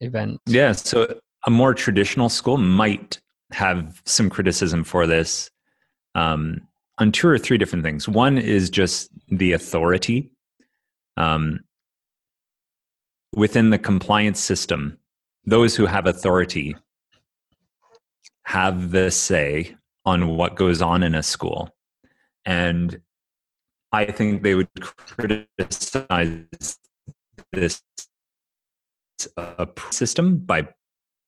event 0.00 0.38
Yeah. 0.46 0.72
So 0.72 1.18
a 1.46 1.50
more 1.50 1.74
traditional 1.74 2.28
school 2.28 2.58
might 2.58 3.20
have 3.52 4.02
some 4.04 4.28
criticism 4.28 4.84
for 4.84 5.06
this 5.06 5.50
um, 6.14 6.60
on 6.98 7.12
two 7.12 7.28
or 7.28 7.38
three 7.38 7.58
different 7.58 7.84
things. 7.84 8.08
One 8.08 8.38
is 8.38 8.70
just 8.70 9.10
the 9.28 9.52
authority 9.52 10.30
um, 11.16 11.60
within 13.34 13.70
the 13.70 13.78
compliance 13.78 14.40
system. 14.40 14.98
Those 15.44 15.76
who 15.76 15.86
have 15.86 16.06
authority 16.06 16.76
have 18.44 18.90
the 18.90 19.10
say 19.10 19.76
on 20.06 20.36
what 20.36 20.54
goes 20.54 20.80
on 20.80 21.02
in 21.02 21.14
a 21.14 21.22
school. 21.22 21.68
And 22.46 23.00
I 23.92 24.06
think 24.06 24.42
they 24.42 24.54
would 24.54 24.68
criticize 24.80 26.78
this 27.52 27.82
uh, 29.36 29.66
system 29.90 30.38
by 30.38 30.68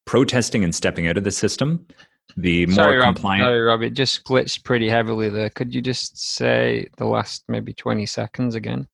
protesting 0.07 0.65
and 0.65 0.75
stepping 0.75 1.09
out 1.09 1.19
of 1.19 1.25
the 1.25 1.31
system. 1.31 1.87
The 2.37 2.67
more 2.67 2.75
sorry, 2.75 2.99
Rob, 2.99 3.17
compliant. 3.17 3.45
sorry 3.45 3.61
rob 3.63 3.83
it 3.83 3.95
just 3.95 4.23
glitched 4.25 4.63
pretty 4.63 4.87
heavily 4.87 5.31
there 5.31 5.49
could 5.49 5.75
you 5.75 5.81
just 5.81 6.19
say 6.37 6.87
the 6.99 7.07
last 7.07 7.43
maybe 7.49 7.73
20 7.73 8.05
seconds 8.05 8.55
again 8.55 8.87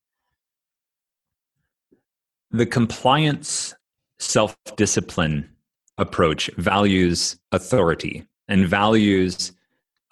the 2.52 2.64
compliance 2.64 3.74
self 4.20 4.56
discipline 4.76 5.50
approach 5.98 6.48
values 6.58 7.36
authority 7.50 8.24
and 8.46 8.68
values 8.68 9.52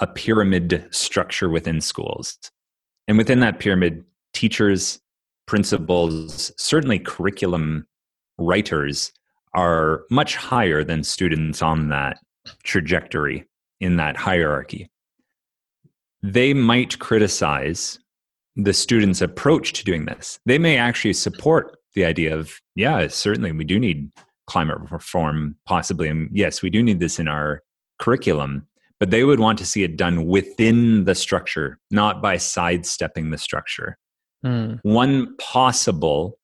a 0.03 0.07
pyramid 0.09 0.85
structure 0.91 1.49
within 1.49 1.81
schools. 1.81 2.37
And 3.07 3.17
within 3.17 3.39
that 3.41 3.61
pyramid, 3.61 4.05
teachers, 4.35 5.01
principals, 5.47 6.53
certainly 6.59 6.99
curriculum 6.99 7.87
writers 8.37 9.13
are 9.55 10.03
much 10.11 10.35
higher 10.35 10.83
than 10.83 11.05
students 11.05 11.63
on 11.63 11.89
that 11.91 12.19
trajectory 12.65 13.47
in 13.81 13.97
that 13.97 14.17
hierarchy. 14.17 14.91
They 16.21 16.53
might 16.53 16.99
criticize 16.99 17.99
the 18.57 18.73
student's 18.73 19.21
approach 19.21 19.73
to 19.75 19.85
doing 19.85 20.07
this. 20.07 20.41
They 20.47 20.59
may 20.59 20.79
actually 20.79 21.15
support 21.15 21.77
the 21.95 22.05
idea 22.05 22.37
of, 22.37 22.61
yeah, 22.75 23.07
certainly 23.07 23.53
we 23.53 23.65
do 23.65 23.79
need 23.79 24.11
climate 24.49 24.79
reform, 24.91 25.57
possibly. 25.65 26.09
And 26.09 26.29
yes, 26.33 26.61
we 26.61 26.71
do 26.71 26.83
need 26.83 26.99
this 26.99 27.21
in 27.21 27.29
our 27.29 27.63
curriculum, 28.01 28.67
but 29.03 29.11
they 29.11 29.25
would 29.25 29.41
want 29.41 29.59
to 29.59 29.67
see 29.67 29.83
it 29.83 29.97
done 29.97 30.27
within 30.27 31.07
the 31.07 31.15
structure, 31.17 31.77
not 31.91 32.23
by 32.23 32.37
sidestepping 32.37 33.33
the 33.33 33.37
structure. 33.37 33.99
Hmm. 34.45 34.75
One 34.83 35.37
possible 35.39 36.39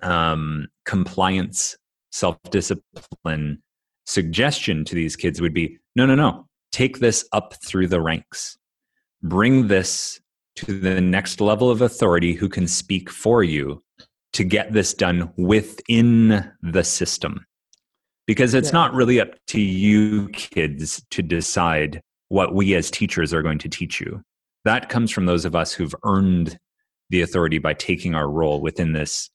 um, 0.00 0.68
compliance 0.84 1.76
self 2.12 2.36
discipline 2.52 3.60
suggestion 4.04 4.84
to 4.84 4.94
these 4.94 5.16
kids 5.16 5.40
would 5.40 5.52
be 5.52 5.76
no, 5.96 6.06
no, 6.06 6.14
no, 6.14 6.46
take 6.70 7.00
this 7.00 7.28
up 7.32 7.54
through 7.64 7.88
the 7.88 8.00
ranks. 8.00 8.56
Bring 9.24 9.66
this 9.66 10.20
to 10.58 10.78
the 10.78 11.00
next 11.00 11.40
level 11.40 11.68
of 11.68 11.82
authority 11.82 12.32
who 12.34 12.48
can 12.48 12.68
speak 12.68 13.10
for 13.10 13.42
you 13.42 13.82
to 14.34 14.44
get 14.44 14.72
this 14.72 14.94
done 14.94 15.32
within 15.36 16.48
the 16.62 16.84
system. 16.84 17.44
Because 18.26 18.54
it's 18.54 18.68
Yeah. 18.68 18.74
not 18.74 18.94
really 18.94 19.20
up 19.20 19.34
to 19.48 19.60
you 19.60 20.28
kids 20.30 21.04
to 21.10 21.22
decide 21.22 22.00
what 22.28 22.54
we 22.54 22.74
as 22.74 22.90
teachers 22.90 23.32
are 23.32 23.42
going 23.42 23.58
to 23.58 23.68
teach 23.68 24.00
you. 24.00 24.22
That 24.64 24.88
comes 24.88 25.10
from 25.12 25.26
those 25.26 25.44
of 25.44 25.54
us 25.54 25.72
who've 25.72 25.94
earned 26.04 26.58
the 27.10 27.22
authority 27.22 27.58
by 27.58 27.74
taking 27.74 28.14
our 28.16 28.28
role 28.28 28.60
within 28.60 28.92
this 28.92 29.30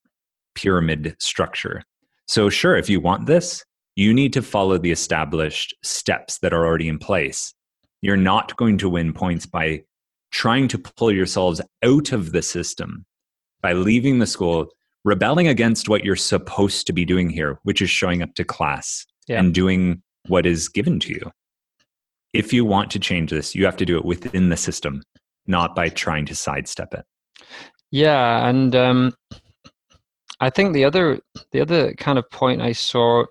pyramid 0.56 1.16
structure. 1.20 1.84
So, 2.28 2.50
sure, 2.50 2.76
if 2.76 2.90
you 2.90 3.00
want 3.00 3.28
this, 3.28 3.64
you 3.96 4.14
need 4.14 4.34
to 4.34 4.42
follow 4.42 4.78
the 4.78 4.92
established 4.92 5.74
steps 5.84 6.40
that 6.40 6.54
are 6.54 6.66
already 6.66 6.90
in 6.90 7.00
place. 7.00 7.54
You're 8.02 8.18
not 8.18 8.56
going 8.58 8.78
to 8.80 8.90
win 8.90 9.14
points 9.14 9.46
by 9.46 9.84
trying 10.32 10.68
to 10.70 10.78
pull 10.78 11.12
yourselves 11.12 11.62
out 11.84 12.12
of 12.12 12.32
the 12.32 12.42
system, 12.42 13.06
by 13.62 13.74
leaving 13.74 14.20
the 14.20 14.26
school, 14.28 14.70
rebelling 15.04 15.48
against 15.48 15.90
what 15.90 16.04
you're 16.04 16.16
supposed 16.16 16.88
to 16.88 16.94
be 16.94 17.06
doing 17.06 17.30
here, 17.30 17.60
which 17.64 17.82
is 17.82 17.90
showing 17.90 18.22
up 18.22 18.34
to 18.36 18.44
class 18.44 19.06
Yeah. 19.28 19.40
and 19.40 19.54
doing 19.54 20.02
what 20.28 20.46
is 20.46 20.68
given 20.70 21.00
to 21.02 21.10
you. 21.14 21.32
If 22.34 22.54
you 22.54 22.64
want 22.64 22.92
to 22.92 23.00
change 23.00 23.32
this, 23.32 23.56
you 23.56 23.66
have 23.66 23.78
to 23.78 23.86
do 23.86 23.98
it 23.98 24.06
within 24.06 24.50
the 24.50 24.58
system, 24.58 25.02
not 25.48 25.76
by 25.76 25.90
trying 25.90 26.26
to 26.28 26.36
sidestep 26.36 26.94
it. 26.94 27.06
Yeah, 27.92 28.48
and 28.48 28.74
um, 28.76 29.14
I 30.40 30.50
think 30.50 30.74
the 30.74 30.86
other 30.86 31.20
the 31.52 31.60
other 31.60 31.94
kind 31.96 32.18
of 32.18 32.30
point 32.30 32.62
I 32.62 32.72
saw 32.72 33.26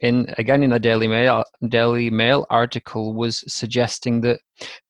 in 0.00 0.26
again 0.38 0.62
in 0.62 0.70
the 0.70 0.78
Daily 0.78 1.08
Mail 1.08 1.44
Daily 1.68 2.10
Mail 2.10 2.46
article 2.50 3.14
was 3.14 3.44
suggesting 3.52 4.20
that 4.22 4.40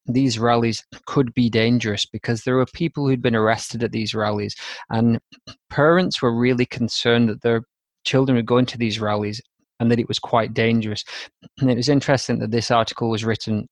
these 0.06 0.38
rallies 0.38 0.84
could 1.06 1.34
be 1.34 1.50
dangerous 1.50 2.06
because 2.06 2.42
there 2.42 2.56
were 2.56 2.66
people 2.66 3.06
who'd 3.06 3.22
been 3.22 3.36
arrested 3.36 3.82
at 3.82 3.92
these 3.92 4.14
rallies, 4.14 4.54
and 4.90 5.18
parents 5.70 6.22
were 6.22 6.34
really 6.36 6.66
concerned 6.66 7.28
that 7.28 7.42
their 7.42 7.62
children 8.04 8.36
were 8.36 8.42
going 8.42 8.66
to 8.66 8.78
these 8.78 9.00
rallies 9.00 9.42
and 9.80 9.90
that 9.90 9.98
it 9.98 10.08
was 10.08 10.18
quite 10.18 10.54
dangerous. 10.54 11.04
And 11.58 11.70
it 11.70 11.76
was 11.76 11.88
interesting 11.88 12.38
that 12.38 12.50
this 12.50 12.70
article 12.70 13.10
was 13.10 13.24
written 13.24 13.68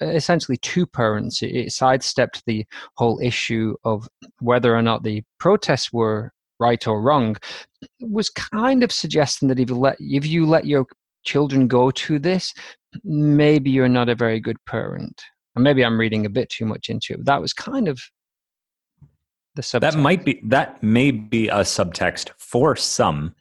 uh, 0.00 0.06
essentially 0.06 0.56
two 0.58 0.86
parents. 0.86 1.42
It 1.42 1.72
sidestepped 1.72 2.42
the 2.46 2.64
whole 2.96 3.20
issue 3.22 3.74
of 3.84 4.08
whether 4.40 4.74
or 4.74 4.82
not 4.82 5.02
the 5.02 5.22
protests 5.38 5.92
were 5.92 6.32
right 6.62 6.86
or 6.86 7.00
wrong. 7.00 7.36
Was 8.00 8.30
kind 8.30 8.82
of 8.82 8.92
suggesting 8.92 9.48
that 9.48 9.60
if 9.60 9.68
you 9.70 9.76
let 9.76 9.96
if 10.00 10.26
you 10.26 10.46
let 10.46 10.66
your 10.66 10.86
children 11.24 11.68
go 11.68 11.90
to 11.90 12.18
this, 12.18 12.52
maybe 13.04 13.70
you're 13.70 13.96
not 14.00 14.08
a 14.08 14.14
very 14.14 14.40
good 14.40 14.58
parent. 14.66 15.20
And 15.54 15.64
maybe 15.64 15.84
I'm 15.84 16.00
reading 16.00 16.24
a 16.26 16.30
bit 16.30 16.48
too 16.48 16.66
much 16.66 16.88
into 16.88 17.14
it. 17.14 17.18
But 17.18 17.26
that 17.26 17.40
was 17.40 17.52
kind 17.52 17.88
of 17.88 18.00
the 19.54 19.62
subtext. 19.62 19.80
That 19.80 19.98
might 19.98 20.24
be 20.24 20.40
that 20.44 20.82
may 20.82 21.10
be 21.10 21.48
a 21.48 21.62
subtext 21.76 22.30
for 22.38 22.76
some 22.76 23.34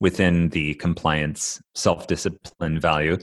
within 0.00 0.50
the 0.50 0.74
compliance 0.74 1.62
self-discipline 1.74 2.80
value 2.80 3.16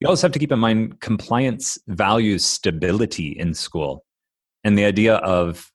you 0.00 0.08
also 0.08 0.26
have 0.26 0.32
to 0.32 0.38
keep 0.38 0.52
in 0.52 0.58
mind 0.58 1.00
compliance 1.00 1.78
values 1.88 2.44
stability 2.44 3.28
in 3.28 3.54
school 3.54 4.04
and 4.64 4.76
the 4.76 4.84
idea 4.84 5.16
of 5.16 5.70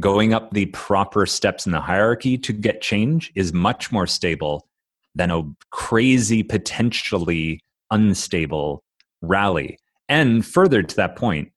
going 0.00 0.32
up 0.32 0.52
the 0.52 0.66
proper 0.66 1.26
steps 1.26 1.66
in 1.66 1.72
the 1.72 1.80
hierarchy 1.80 2.38
to 2.38 2.52
get 2.52 2.80
change 2.80 3.32
is 3.34 3.52
much 3.52 3.90
more 3.90 4.06
stable 4.06 4.66
than 5.14 5.30
a 5.30 5.42
crazy 5.70 6.42
potentially 6.42 7.60
unstable 7.90 8.84
rally 9.22 9.78
and 10.08 10.46
further 10.46 10.82
to 10.82 10.94
that 10.96 11.16
point 11.16 11.50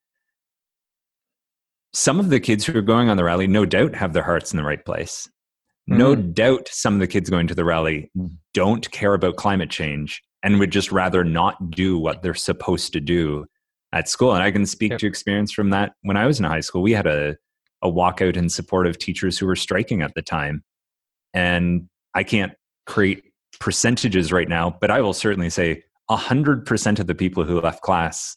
some 1.94 2.20
of 2.20 2.30
the 2.30 2.40
kids 2.40 2.66
who 2.66 2.78
are 2.78 2.82
going 2.82 3.10
on 3.10 3.18
the 3.18 3.24
rally 3.24 3.48
no 3.48 3.66
doubt 3.66 3.94
have 3.94 4.14
their 4.14 4.24
hearts 4.24 4.52
in 4.52 4.58
the 4.58 4.64
right 4.64 4.86
place 4.86 5.30
mm-hmm. 5.90 6.00
no 6.00 6.16
doubt 6.16 6.68
some 6.72 6.96
of 6.96 7.00
the 7.00 7.08
kids 7.08 7.30
going 7.30 7.48
to 7.48 7.54
the 7.54 7.66
rally 7.66 8.10
don't 8.54 8.90
care 8.92 9.14
about 9.14 9.36
climate 9.36 9.70
change 9.70 10.24
and 10.44 10.60
would 10.60 10.72
just 10.72 10.92
rather 10.92 11.24
not 11.24 11.72
do 11.72 11.98
what 11.98 12.22
they're 12.22 12.34
supposed 12.34 12.94
to 12.94 13.00
do 13.00 13.46
at 13.94 14.10
school. 14.10 14.34
And 14.34 14.44
I 14.44 14.52
can 14.52 14.66
speak 14.66 14.92
yep. 14.92 15.00
to 15.00 15.08
experience 15.08 15.52
from 15.52 15.70
that 15.72 15.94
when 16.02 16.18
I 16.18 16.26
was 16.26 16.40
in 16.40 16.46
high 16.46 16.62
school. 16.62 16.82
We 16.82 16.94
had 16.94 17.08
a, 17.08 17.38
a 17.84 17.90
walkout 17.90 18.38
in 18.38 18.50
support 18.50 18.88
of 18.88 18.98
teachers 18.98 19.38
who 19.38 19.46
were 19.46 19.56
striking 19.56 20.02
at 20.02 20.14
the 20.16 20.22
time. 20.22 20.64
And 21.34 21.88
I 22.14 22.24
can't 22.24 22.54
create 22.86 23.24
percentages 23.60 24.32
right 24.32 24.50
now, 24.50 24.78
but 24.82 24.92
I 24.92 25.02
will 25.02 25.14
certainly 25.14 25.50
say 25.50 25.84
100% 26.10 27.00
of 27.00 27.08
the 27.08 27.16
people 27.16 27.44
who 27.44 27.60
left 27.62 27.82
class 27.82 28.36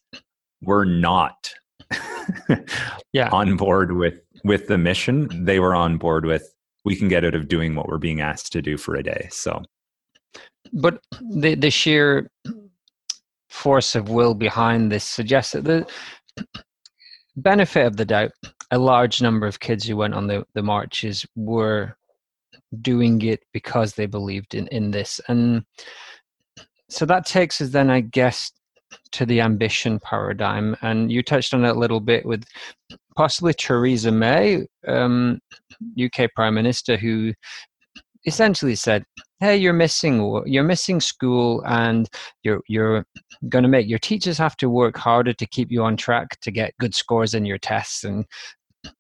were 0.63 0.85
not 0.85 1.53
yeah. 3.13 3.29
on 3.31 3.57
board 3.57 3.93
with, 3.93 4.21
with 4.45 4.69
the 4.69 4.79
mission. 4.79 5.45
They 5.45 5.61
were 5.61 5.75
on 5.75 5.99
board 5.99 6.25
with 6.25 6.51
we 6.85 6.95
can 6.95 7.09
get 7.09 7.25
out 7.25 7.35
of 7.35 7.49
doing 7.49 7.75
what 7.75 7.89
we're 7.89 7.99
being 7.99 8.21
asked 8.21 8.53
to 8.53 8.63
do 8.63 8.77
for 8.77 8.95
a 8.95 9.03
day. 9.03 9.29
So 9.31 9.63
but 10.73 11.01
the 11.21 11.55
the 11.55 11.71
sheer 11.71 12.31
force 13.49 13.95
of 13.95 14.09
will 14.09 14.35
behind 14.35 14.91
this 14.91 15.05
suggests 15.05 15.53
that 15.53 15.65
the 15.65 15.87
benefit 17.37 17.87
of 17.87 17.97
the 17.97 18.05
doubt, 18.05 18.33
a 18.71 18.79
large 18.79 19.23
number 19.23 19.47
of 19.47 19.61
kids 19.61 19.87
who 19.87 19.97
went 19.97 20.15
on 20.15 20.27
the, 20.27 20.45
the 20.55 20.63
marches 20.63 21.27
were 21.37 21.97
doing 22.81 23.21
it 23.23 23.43
because 23.53 23.95
they 23.95 24.07
believed 24.07 24.55
in, 24.55 24.67
in 24.69 24.91
this. 24.91 25.21
And 25.29 25.65
so 26.89 27.05
that 27.07 27.27
takes 27.27 27.61
us 27.61 27.71
then, 27.71 27.91
I 27.91 28.01
guess, 28.01 28.53
to 29.13 29.27
the 29.27 29.41
ambition 29.41 29.99
paradigm. 30.01 30.77
And 30.83 31.11
you 31.11 31.23
touched 31.23 31.55
on 31.55 31.65
it 31.65 31.77
a 31.77 31.79
little 31.79 32.01
bit 32.01 32.25
with 32.25 32.45
possibly 33.17 33.55
Theresa 33.55 34.11
May, 34.11 34.67
um, 34.87 35.41
UK 36.03 36.33
Prime 36.35 36.55
Minister, 36.55 36.97
who 36.97 37.33
essentially 38.27 38.75
said, 38.75 39.05
"Hey, 39.41 39.57
you're 39.57 39.73
missing 39.73 40.43
you're 40.47 40.65
missing 40.65 41.01
school, 41.01 41.63
and 41.67 42.09
you're 42.43 42.61
you're 42.69 43.07
going 43.49 43.63
to 43.63 43.69
make 43.69 43.89
your 43.89 43.99
teachers 43.99 44.39
have 44.39 44.57
to 44.59 44.71
work 44.71 44.97
harder 44.97 45.33
to 45.33 45.47
keep 45.47 45.71
you 45.71 45.83
on 45.83 45.97
track 45.97 46.41
to 46.41 46.51
get 46.51 46.77
good 46.79 46.95
scores 46.95 47.35
in 47.35 47.45
your 47.45 47.59
tests, 47.59 48.05
and 48.05 48.25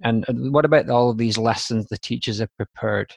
and 0.02 0.24
what 0.52 0.64
about 0.64 0.88
all 0.88 1.10
of 1.10 1.18
these 1.18 1.38
lessons 1.38 1.87
the 1.87 1.98
teachers 1.98 2.38
have 2.38 2.54
prepared?" 2.56 3.14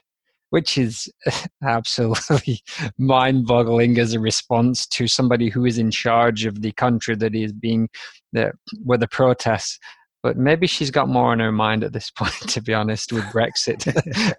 Which 0.50 0.78
is 0.78 1.12
absolutely 1.64 2.62
mind-boggling 2.98 4.00
as 4.00 4.14
a 4.14 4.20
response 4.20 4.88
to 4.88 5.08
somebody 5.08 5.50
who 5.50 5.66
is 5.66 5.78
in 5.78 5.92
charge 5.92 6.46
of 6.46 6.62
the 6.62 6.72
country 6.72 7.16
that 7.16 7.36
is 7.36 7.52
being 7.52 7.90
where 8.84 8.98
the 8.98 9.08
protests 9.10 9.78
but 10.24 10.38
maybe 10.38 10.68
she's 10.68 10.92
got 10.92 11.08
more 11.08 11.32
on 11.32 11.40
her 11.40 11.52
mind 11.52 11.84
at 11.84 11.94
this 11.94 12.12
point, 12.18 12.34
to 12.50 12.62
be 12.62 12.74
honest, 12.74 13.14
with 13.14 13.24
Brexit. 13.26 13.86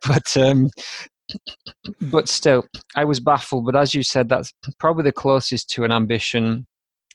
but 0.06 0.36
um, 0.36 0.68
but 2.00 2.28
still, 2.28 2.66
I 2.96 3.04
was 3.04 3.20
baffled. 3.20 3.66
But 3.66 3.76
as 3.76 3.94
you 3.94 4.02
said, 4.02 4.28
that's 4.28 4.52
probably 4.78 5.04
the 5.04 5.12
closest 5.12 5.70
to 5.70 5.84
an 5.84 5.92
ambition 5.92 6.66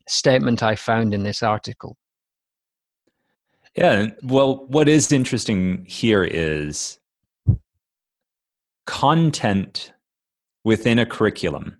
statement 0.08 0.63
I 0.63 0.76
found 0.76 1.13
in 1.13 1.23
this 1.23 1.43
article. 1.43 1.97
Yeah. 3.76 4.08
Well, 4.21 4.65
what 4.67 4.88
is 4.88 5.12
interesting 5.12 5.86
here 5.88 6.23
is 6.23 6.99
content 8.86 9.93
within 10.63 10.99
a 10.99 11.06
curriculum 11.06 11.78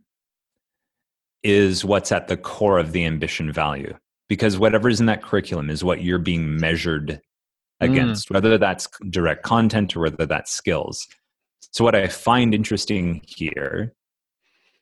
is 1.44 1.84
what's 1.84 2.12
at 2.12 2.28
the 2.28 2.38
core 2.38 2.80
of 2.80 2.94
the 2.94 3.06
ambition 3.06 3.52
value 3.52 3.94
because 4.30 4.58
whatever's 4.58 5.00
in 5.00 5.06
that 5.06 5.22
curriculum 5.22 5.70
is 5.70 5.84
what 5.84 6.02
you're 6.02 6.18
being 6.18 6.58
measured 6.58 7.08
mm. 7.10 7.20
against, 7.82 8.30
mm. 8.30 8.34
whether 8.34 8.58
that's 8.58 8.88
direct 9.10 9.44
content 9.44 9.96
or 9.96 10.02
whether 10.02 10.26
that's 10.26 10.52
skills. 10.52 11.08
So, 11.72 11.84
what 11.84 11.96
I 11.96 12.08
find 12.08 12.54
interesting 12.54 13.22
here 13.26 13.94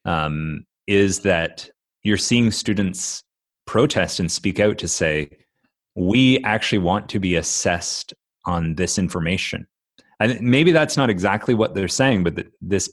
um, 0.06 0.66
is 0.88 1.20
that 1.22 1.70
you're 2.04 2.18
seeing 2.18 2.52
students 2.52 3.24
protest 3.66 4.20
and 4.20 4.32
speak 4.32 4.60
out 4.60 4.78
to 4.80 4.88
say, 4.88 5.30
we 5.96 6.40
actually 6.44 6.80
want 6.80 7.10
to 7.10 7.20
be 7.20 7.36
assessed 7.36 8.14
on 8.46 8.76
this 8.76 8.98
information. 8.98 9.68
And 10.20 10.40
maybe 10.42 10.72
that's 10.72 10.98
not 10.98 11.10
exactly 11.10 11.54
what 11.54 11.74
they're 11.74 11.88
saying, 11.88 12.24
but 12.24 12.46
this 12.62 12.92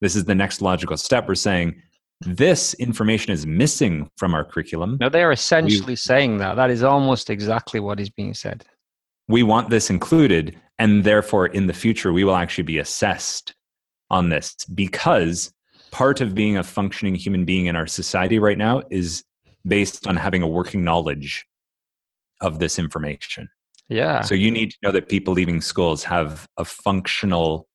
this 0.00 0.16
is 0.16 0.24
the 0.24 0.34
next 0.34 0.62
logical 0.62 0.96
step. 0.96 1.28
We're 1.28 1.34
saying 1.34 1.74
this 2.22 2.74
information 2.74 3.32
is 3.32 3.46
missing 3.46 4.10
from 4.16 4.34
our 4.34 4.44
curriculum. 4.44 4.96
No, 5.00 5.08
they're 5.08 5.32
essentially 5.32 5.92
we, 5.92 5.96
saying 5.96 6.38
that. 6.38 6.54
That 6.54 6.70
is 6.70 6.82
almost 6.82 7.30
exactly 7.30 7.80
what 7.80 8.00
is 8.00 8.10
being 8.10 8.32
said. 8.32 8.64
We 9.28 9.42
want 9.42 9.70
this 9.70 9.90
included, 9.90 10.58
and 10.80 11.04
therefore 11.04 11.46
in 11.46 11.66
the 11.66 11.74
future 11.74 12.12
we 12.12 12.24
will 12.24 12.34
actually 12.34 12.64
be 12.64 12.78
assessed 12.78 13.54
on 14.08 14.30
this 14.30 14.56
because 14.74 15.52
part 15.92 16.20
of 16.20 16.34
being 16.34 16.56
a 16.56 16.64
functioning 16.64 17.14
human 17.14 17.44
being 17.44 17.66
in 17.66 17.76
our 17.76 17.86
society 17.86 18.38
right 18.38 18.58
now 18.58 18.82
is 18.90 19.22
based 19.66 20.06
on 20.08 20.16
having 20.16 20.42
a 20.42 20.48
working 20.48 20.82
knowledge 20.82 21.46
of 22.40 22.58
this 22.58 22.78
information. 22.78 23.48
Yeah. 23.90 24.22
So 24.22 24.34
you 24.34 24.50
need 24.50 24.70
to 24.70 24.76
know 24.82 24.92
that 24.92 25.08
people 25.08 25.34
leaving 25.34 25.60
schools 25.60 26.02
have 26.04 26.48
a 26.56 26.64
functional 26.64 27.68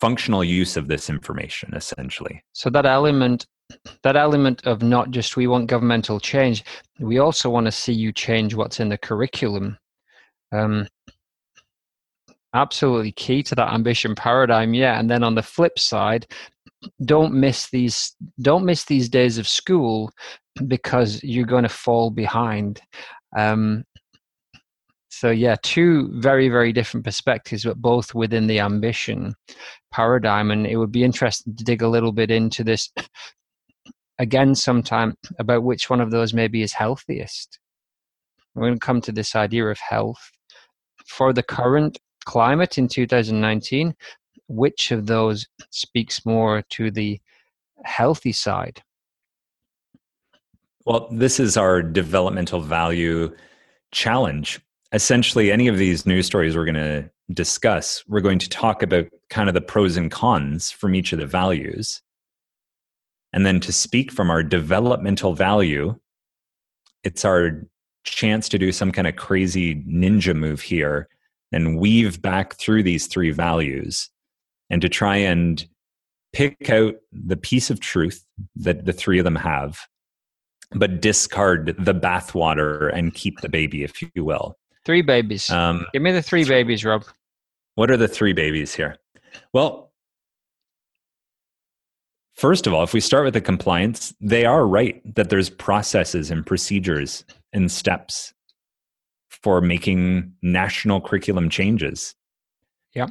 functional 0.00 0.42
use 0.42 0.76
of 0.76 0.88
this 0.88 1.10
information 1.10 1.74
essentially. 1.74 2.42
So 2.54 2.70
that 2.70 2.86
element 2.86 3.46
that 4.02 4.16
element 4.16 4.66
of 4.66 4.82
not 4.82 5.10
just 5.10 5.36
we 5.36 5.46
want 5.46 5.66
governmental 5.66 6.18
change 6.18 6.64
we 6.98 7.18
also 7.18 7.48
want 7.50 7.66
to 7.66 7.72
see 7.72 7.92
you 7.92 8.10
change 8.12 8.54
what's 8.54 8.80
in 8.80 8.88
the 8.88 8.98
curriculum. 8.98 9.76
Um, 10.50 10.86
absolutely 12.54 13.12
key 13.12 13.42
to 13.42 13.54
that 13.54 13.72
ambition 13.72 14.14
paradigm 14.14 14.74
yeah 14.74 14.98
and 14.98 15.10
then 15.10 15.22
on 15.22 15.34
the 15.34 15.42
flip 15.42 15.78
side 15.78 16.26
don't 17.04 17.32
miss 17.32 17.70
these 17.70 18.14
don't 18.40 18.64
miss 18.64 18.84
these 18.84 19.08
days 19.08 19.38
of 19.38 19.48
school 19.48 20.10
because 20.66 21.22
you're 21.22 21.46
going 21.46 21.62
to 21.62 21.68
fall 21.68 22.10
behind. 22.10 22.80
Um, 23.36 23.84
so 25.08 25.30
yeah 25.30 25.56
two 25.62 26.10
very 26.20 26.48
very 26.48 26.72
different 26.72 27.04
perspectives 27.04 27.64
but 27.64 27.76
both 27.76 28.14
within 28.14 28.46
the 28.46 28.58
ambition 28.58 29.34
paradigm 29.92 30.50
and 30.50 30.66
it 30.66 30.76
would 30.76 30.90
be 30.90 31.04
interesting 31.04 31.54
to 31.54 31.64
dig 31.64 31.82
a 31.82 31.88
little 31.88 32.12
bit 32.12 32.30
into 32.30 32.64
this 32.64 32.90
again 34.18 34.54
sometime 34.54 35.14
about 35.38 35.62
which 35.62 35.90
one 35.90 36.00
of 36.00 36.10
those 36.10 36.34
maybe 36.34 36.62
is 36.62 36.72
healthiest. 36.72 37.58
We're 38.54 38.62
going 38.62 38.74
to 38.74 38.86
come 38.86 39.00
to 39.02 39.12
this 39.12 39.34
idea 39.34 39.66
of 39.66 39.78
health. 39.78 40.30
For 41.06 41.32
the 41.32 41.42
current 41.42 41.98
climate 42.22 42.78
in 42.78 42.88
2019, 42.88 43.94
which 44.48 44.90
of 44.90 45.06
those 45.06 45.46
speaks 45.70 46.24
more 46.26 46.62
to 46.70 46.90
the 46.90 47.20
healthy 47.84 48.32
side? 48.32 48.82
Well, 50.84 51.08
this 51.12 51.38
is 51.38 51.56
our 51.56 51.82
developmental 51.82 52.60
value 52.60 53.34
challenge. 53.92 54.60
Essentially, 54.92 55.52
any 55.52 55.68
of 55.68 55.78
these 55.78 56.06
news 56.06 56.26
stories 56.26 56.56
we're 56.56 56.64
going 56.64 56.74
to 56.74 57.10
discuss, 57.32 58.02
we're 58.08 58.20
going 58.20 58.38
to 58.40 58.48
talk 58.48 58.82
about 58.82 59.06
kind 59.30 59.48
of 59.48 59.54
the 59.54 59.60
pros 59.60 59.96
and 59.96 60.10
cons 60.10 60.70
from 60.70 60.94
each 60.94 61.12
of 61.12 61.18
the 61.18 61.26
values. 61.26 62.02
And 63.32 63.46
then 63.46 63.60
to 63.60 63.72
speak 63.72 64.12
from 64.12 64.30
our 64.30 64.42
developmental 64.42 65.34
value, 65.34 65.98
it's 67.04 67.24
our 67.24 67.66
chance 68.04 68.48
to 68.50 68.58
do 68.58 68.72
some 68.72 68.92
kind 68.92 69.06
of 69.06 69.16
crazy 69.16 69.76
ninja 69.76 70.34
move 70.34 70.60
here 70.60 71.08
and 71.52 71.78
weave 71.78 72.20
back 72.22 72.54
through 72.54 72.82
these 72.82 73.06
three 73.06 73.30
values 73.30 74.10
and 74.70 74.80
to 74.82 74.88
try 74.88 75.16
and 75.16 75.66
pick 76.32 76.70
out 76.70 76.94
the 77.12 77.36
piece 77.36 77.70
of 77.70 77.80
truth 77.80 78.24
that 78.56 78.86
the 78.86 78.92
three 78.92 79.18
of 79.18 79.24
them 79.24 79.36
have, 79.36 79.78
but 80.74 81.00
discard 81.00 81.74
the 81.78 81.94
bathwater 81.94 82.90
and 82.92 83.14
keep 83.14 83.40
the 83.40 83.48
baby, 83.48 83.84
if 83.84 83.92
you 84.14 84.24
will. 84.24 84.56
Three 84.84 85.02
babies. 85.02 85.50
Um, 85.50 85.86
Give 85.92 86.02
me 86.02 86.12
the 86.12 86.22
three 86.22 86.44
babies, 86.44 86.84
Rob. 86.84 87.04
What 87.74 87.90
are 87.90 87.96
the 87.96 88.08
three 88.08 88.32
babies 88.32 88.74
here? 88.74 88.96
Well, 89.52 89.92
first 92.34 92.66
of 92.66 92.74
all, 92.74 92.82
if 92.82 92.92
we 92.92 93.00
start 93.00 93.24
with 93.24 93.34
the 93.34 93.40
compliance, 93.40 94.14
they 94.20 94.44
are 94.44 94.66
right 94.66 95.00
that 95.14 95.30
there's 95.30 95.50
processes 95.50 96.30
and 96.30 96.44
procedures 96.44 97.24
and 97.52 97.70
steps 97.70 98.34
for 99.42 99.60
making 99.60 100.32
national 100.42 101.00
curriculum 101.00 101.48
changes. 101.48 102.14
Yeah. 102.94 103.06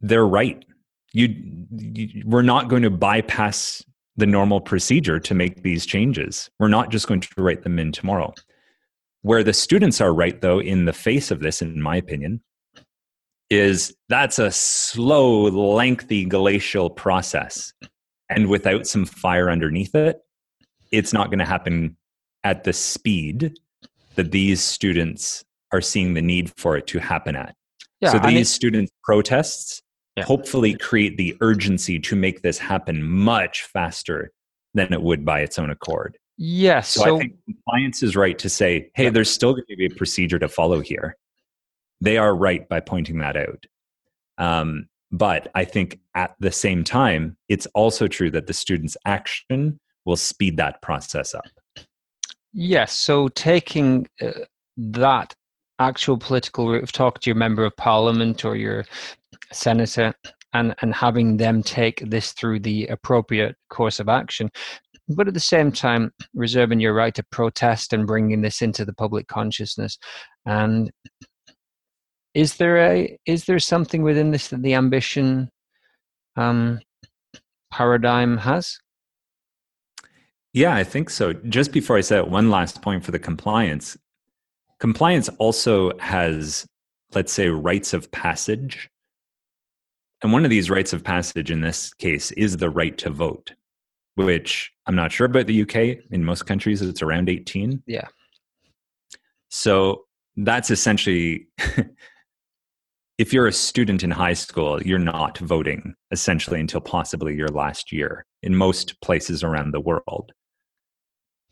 They're 0.00 0.26
right. 0.26 0.64
You, 1.12 1.34
you, 1.70 2.22
we're 2.26 2.42
not 2.42 2.68
going 2.68 2.82
to 2.82 2.90
bypass 2.90 3.84
the 4.16 4.26
normal 4.26 4.60
procedure 4.60 5.20
to 5.20 5.34
make 5.34 5.62
these 5.62 5.84
changes. 5.84 6.50
We're 6.58 6.68
not 6.68 6.90
just 6.90 7.06
going 7.06 7.20
to 7.20 7.28
write 7.36 7.62
them 7.62 7.78
in 7.78 7.92
tomorrow. 7.92 8.32
Where 9.22 9.42
the 9.42 9.52
students 9.52 10.00
are 10.00 10.14
right, 10.14 10.40
though, 10.40 10.60
in 10.60 10.84
the 10.84 10.92
face 10.92 11.30
of 11.30 11.40
this, 11.40 11.60
in 11.60 11.80
my 11.80 11.96
opinion, 11.96 12.40
is 13.50 13.94
that's 14.08 14.38
a 14.38 14.50
slow, 14.50 15.42
lengthy 15.42 16.24
glacial 16.24 16.90
process. 16.90 17.72
And 18.30 18.48
without 18.48 18.86
some 18.86 19.04
fire 19.04 19.50
underneath 19.50 19.94
it, 19.94 20.18
it's 20.92 21.12
not 21.12 21.28
going 21.28 21.38
to 21.38 21.44
happen 21.44 21.96
at 22.44 22.64
the 22.64 22.72
speed 22.72 23.58
that 24.16 24.32
these 24.32 24.62
students 24.62 25.44
are 25.72 25.80
seeing 25.80 26.14
the 26.14 26.22
need 26.22 26.52
for 26.56 26.76
it 26.76 26.86
to 26.88 26.98
happen 26.98 27.36
at. 27.36 27.54
Yeah, 28.00 28.12
so 28.12 28.18
these 28.18 28.50
student 28.50 28.90
protests 29.04 29.82
yeah. 30.16 30.24
hopefully 30.24 30.74
create 30.74 31.16
the 31.16 31.36
urgency 31.40 31.98
to 32.00 32.16
make 32.16 32.42
this 32.42 32.58
happen 32.58 33.02
much 33.02 33.62
faster 33.62 34.30
than 34.74 34.92
it 34.92 35.02
would 35.02 35.24
by 35.24 35.40
its 35.40 35.58
own 35.58 35.70
accord. 35.70 36.18
Yes. 36.36 36.90
So, 36.90 37.04
so 37.04 37.16
I 37.16 37.18
think 37.18 37.34
compliance 37.44 38.02
is 38.02 38.16
right 38.16 38.38
to 38.38 38.48
say, 38.48 38.90
hey, 38.94 39.04
yeah. 39.04 39.10
there's 39.10 39.30
still 39.30 39.52
going 39.52 39.64
to 39.70 39.76
be 39.76 39.86
a 39.86 39.90
procedure 39.90 40.38
to 40.38 40.48
follow 40.48 40.80
here. 40.80 41.16
They 42.00 42.18
are 42.18 42.34
right 42.34 42.68
by 42.68 42.80
pointing 42.80 43.18
that 43.18 43.36
out. 43.36 43.64
Um, 44.36 44.88
but 45.10 45.48
I 45.54 45.64
think 45.64 45.98
at 46.14 46.34
the 46.40 46.52
same 46.52 46.84
time, 46.84 47.38
it's 47.48 47.66
also 47.74 48.06
true 48.06 48.30
that 48.32 48.46
the 48.46 48.52
student's 48.52 48.96
action 49.06 49.80
will 50.04 50.16
speed 50.16 50.58
that 50.58 50.82
process 50.82 51.34
up. 51.34 51.48
Yes. 52.58 52.94
So 52.94 53.28
taking 53.28 54.08
uh, 54.22 54.30
that 54.78 55.34
actual 55.78 56.16
political 56.16 56.70
route 56.70 56.82
of 56.82 56.90
talking 56.90 57.20
to 57.20 57.28
your 57.28 57.36
member 57.36 57.66
of 57.66 57.76
parliament 57.76 58.46
or 58.46 58.56
your 58.56 58.86
senator 59.52 60.14
and, 60.54 60.74
and 60.80 60.94
having 60.94 61.36
them 61.36 61.62
take 61.62 62.02
this 62.08 62.32
through 62.32 62.60
the 62.60 62.86
appropriate 62.86 63.56
course 63.68 64.00
of 64.00 64.08
action 64.08 64.48
but 65.08 65.28
at 65.28 65.34
the 65.34 65.40
same 65.40 65.70
time 65.70 66.10
reserving 66.34 66.80
your 66.80 66.94
right 66.94 67.14
to 67.14 67.22
protest 67.30 67.92
and 67.92 68.06
bringing 68.06 68.40
this 68.40 68.62
into 68.62 68.86
the 68.86 68.94
public 68.94 69.28
consciousness 69.28 69.98
and 70.46 70.90
is 72.32 72.56
there 72.56 72.78
a 72.78 73.18
is 73.26 73.44
there 73.44 73.58
something 73.58 74.02
within 74.02 74.30
this 74.30 74.48
that 74.48 74.62
the 74.62 74.74
ambition 74.74 75.50
um, 76.36 76.80
paradigm 77.70 78.38
has 78.38 78.78
yeah 80.56 80.74
i 80.74 80.82
think 80.82 81.10
so. 81.10 81.32
Just 81.32 81.72
before 81.72 81.96
i 81.96 82.00
say 82.00 82.16
that 82.16 82.30
one 82.30 82.50
last 82.50 82.82
point 82.82 83.04
for 83.04 83.12
the 83.12 83.18
compliance. 83.18 83.96
Compliance 84.80 85.28
also 85.38 85.96
has 85.98 86.66
let's 87.14 87.32
say 87.32 87.48
rites 87.48 87.94
of 87.94 88.10
passage. 88.10 88.90
And 90.22 90.32
one 90.32 90.44
of 90.44 90.50
these 90.50 90.70
rites 90.70 90.92
of 90.92 91.04
passage 91.04 91.50
in 91.50 91.60
this 91.60 91.94
case 91.94 92.32
is 92.32 92.56
the 92.56 92.70
right 92.70 92.96
to 92.98 93.10
vote 93.10 93.52
which 94.16 94.72
i'm 94.86 94.96
not 94.96 95.12
sure 95.12 95.26
about 95.26 95.46
the 95.46 95.62
uk 95.62 95.76
in 95.76 96.24
most 96.24 96.46
countries 96.46 96.82
it's 96.82 97.02
around 97.02 97.28
18 97.28 97.82
yeah. 97.86 98.08
So 99.48 100.04
that's 100.36 100.70
essentially 100.70 101.46
if 103.18 103.32
you're 103.32 103.46
a 103.46 103.52
student 103.52 104.02
in 104.02 104.10
high 104.10 104.34
school 104.34 104.82
you're 104.82 104.98
not 104.98 105.38
voting 105.38 105.94
essentially 106.10 106.60
until 106.60 106.80
possibly 106.80 107.34
your 107.34 107.48
last 107.48 107.92
year 107.92 108.26
in 108.42 108.54
most 108.54 109.00
places 109.00 109.44
around 109.44 109.72
the 109.72 109.80
world 109.80 110.32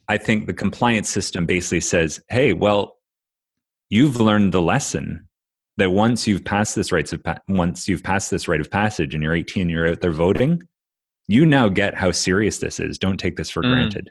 i 0.08 0.16
think 0.16 0.46
the 0.46 0.54
compliance 0.54 1.08
system 1.08 1.46
basically 1.46 1.80
says 1.80 2.20
hey 2.28 2.52
well 2.52 2.96
you've 3.90 4.20
learned 4.20 4.52
the 4.52 4.62
lesson 4.62 5.28
that 5.76 5.90
once 5.90 6.26
you've 6.26 6.44
passed 6.44 6.76
this 6.76 6.92
rites 6.92 7.12
of 7.12 7.22
pa- 7.22 7.38
once 7.48 7.88
you've 7.88 8.02
passed 8.02 8.30
this 8.30 8.46
rite 8.48 8.60
of 8.60 8.70
passage 8.70 9.14
and 9.14 9.22
you're 9.22 9.34
18 9.34 9.68
you're 9.68 9.88
out 9.88 10.00
there 10.00 10.12
voting 10.12 10.62
you 11.26 11.46
now 11.46 11.68
get 11.68 11.94
how 11.94 12.10
serious 12.10 12.58
this 12.58 12.78
is. 12.78 12.98
Don't 12.98 13.18
take 13.18 13.36
this 13.36 13.50
for 13.50 13.62
mm. 13.62 13.72
granted. 13.72 14.10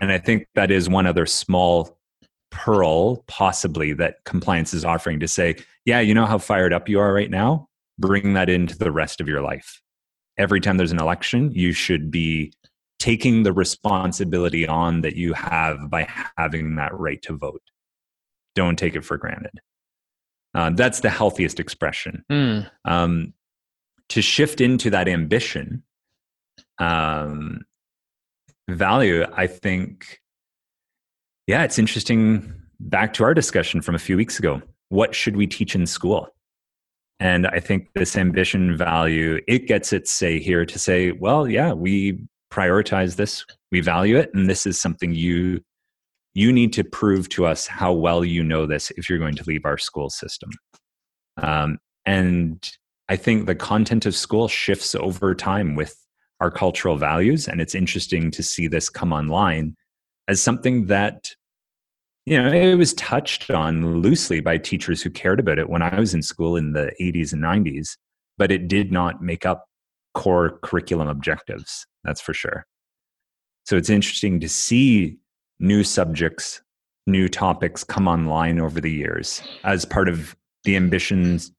And 0.00 0.12
i 0.12 0.18
think 0.18 0.46
that 0.54 0.70
is 0.70 0.88
one 0.88 1.06
other 1.06 1.26
small 1.26 1.98
pearl 2.50 3.16
possibly 3.26 3.92
that 3.92 4.24
compliance 4.24 4.72
is 4.72 4.82
offering 4.82 5.20
to 5.20 5.28
say 5.28 5.54
yeah 5.84 6.00
you 6.00 6.14
know 6.14 6.24
how 6.24 6.38
fired 6.38 6.72
up 6.72 6.88
you 6.88 7.00
are 7.00 7.12
right 7.12 7.30
now? 7.30 7.68
Bring 7.98 8.34
that 8.34 8.48
into 8.48 8.78
the 8.78 8.92
rest 8.92 9.20
of 9.20 9.28
your 9.28 9.42
life. 9.42 9.80
Every 10.36 10.60
time 10.60 10.76
there's 10.76 10.92
an 10.92 11.00
election 11.00 11.50
you 11.52 11.72
should 11.72 12.10
be 12.10 12.52
taking 12.98 13.42
the 13.42 13.52
responsibility 13.52 14.66
on 14.66 15.02
that 15.02 15.16
you 15.16 15.32
have 15.32 15.90
by 15.90 16.06
having 16.36 16.76
that 16.76 16.92
right 16.98 17.22
to 17.22 17.36
vote 17.36 17.62
don't 18.54 18.76
take 18.76 18.96
it 18.96 19.04
for 19.04 19.16
granted. 19.16 19.60
Uh, 20.52 20.70
that's 20.70 20.98
the 20.98 21.10
healthiest 21.10 21.60
expression. 21.60 22.24
Mm. 22.28 22.68
Um, 22.84 23.32
to 24.08 24.20
shift 24.20 24.60
into 24.60 24.90
that 24.90 25.06
ambition 25.06 25.84
um, 26.78 27.60
value, 28.68 29.24
I 29.32 29.46
think, 29.46 30.20
yeah, 31.46 31.62
it's 31.62 31.78
interesting. 31.78 32.52
Back 32.80 33.12
to 33.14 33.24
our 33.24 33.34
discussion 33.34 33.80
from 33.80 33.94
a 33.94 33.98
few 33.98 34.16
weeks 34.16 34.38
ago 34.38 34.62
what 34.88 35.14
should 35.14 35.36
we 35.36 35.46
teach 35.46 35.74
in 35.74 35.86
school? 35.86 36.28
And 37.20 37.46
I 37.46 37.60
think 37.60 37.88
this 37.94 38.16
ambition 38.16 38.76
value, 38.76 39.40
it 39.46 39.66
gets 39.66 39.92
its 39.92 40.10
say 40.10 40.38
here 40.38 40.64
to 40.64 40.78
say, 40.78 41.12
well, 41.12 41.48
yeah, 41.48 41.72
we 41.72 42.26
prioritize 42.50 43.16
this, 43.16 43.44
we 43.70 43.80
value 43.80 44.16
it, 44.16 44.30
and 44.34 44.48
this 44.48 44.66
is 44.66 44.80
something 44.80 45.14
you 45.14 45.60
you 46.34 46.52
need 46.52 46.72
to 46.72 46.84
prove 46.84 47.28
to 47.30 47.46
us 47.46 47.66
how 47.66 47.92
well 47.92 48.24
you 48.24 48.44
know 48.44 48.64
this 48.64 48.92
if 48.96 49.08
you're 49.08 49.18
going 49.18 49.34
to 49.34 49.44
leave 49.46 49.64
our 49.64 49.78
school 49.78 50.08
system. 50.08 50.50
Um, 51.42 51.78
and 52.06 52.70
I 53.08 53.16
think 53.16 53.46
the 53.46 53.54
content 53.54 54.06
of 54.06 54.14
school 54.14 54.46
shifts 54.46 54.94
over 54.94 55.34
time 55.34 55.74
with 55.74 55.96
our 56.40 56.50
cultural 56.50 56.96
values. 56.96 57.48
And 57.48 57.60
it's 57.60 57.74
interesting 57.74 58.30
to 58.32 58.42
see 58.42 58.68
this 58.68 58.88
come 58.88 59.12
online 59.12 59.74
as 60.28 60.42
something 60.42 60.86
that, 60.86 61.30
you 62.26 62.40
know, 62.40 62.52
it 62.52 62.74
was 62.74 62.94
touched 62.94 63.50
on 63.50 64.00
loosely 64.02 64.40
by 64.40 64.58
teachers 64.58 65.02
who 65.02 65.10
cared 65.10 65.40
about 65.40 65.58
it 65.58 65.68
when 65.68 65.82
I 65.82 65.98
was 65.98 66.14
in 66.14 66.22
school 66.22 66.56
in 66.56 66.72
the 66.72 66.92
80s 67.00 67.32
and 67.32 67.42
90s, 67.42 67.96
but 68.36 68.52
it 68.52 68.68
did 68.68 68.92
not 68.92 69.22
make 69.22 69.46
up 69.46 69.67
core 70.18 70.58
curriculum 70.62 71.06
objectives. 71.06 71.86
That's 72.02 72.20
for 72.20 72.34
sure. 72.34 72.66
So 73.66 73.76
it's 73.76 73.88
interesting 73.88 74.40
to 74.40 74.48
see 74.48 75.16
new 75.60 75.84
subjects, 75.84 76.60
new 77.06 77.28
topics 77.28 77.84
come 77.84 78.08
online 78.08 78.58
over 78.58 78.80
the 78.80 78.90
years 78.90 79.40
as 79.62 79.84
part 79.84 80.08
of 80.08 80.34
the 80.64 80.74
ambition's 80.74 81.52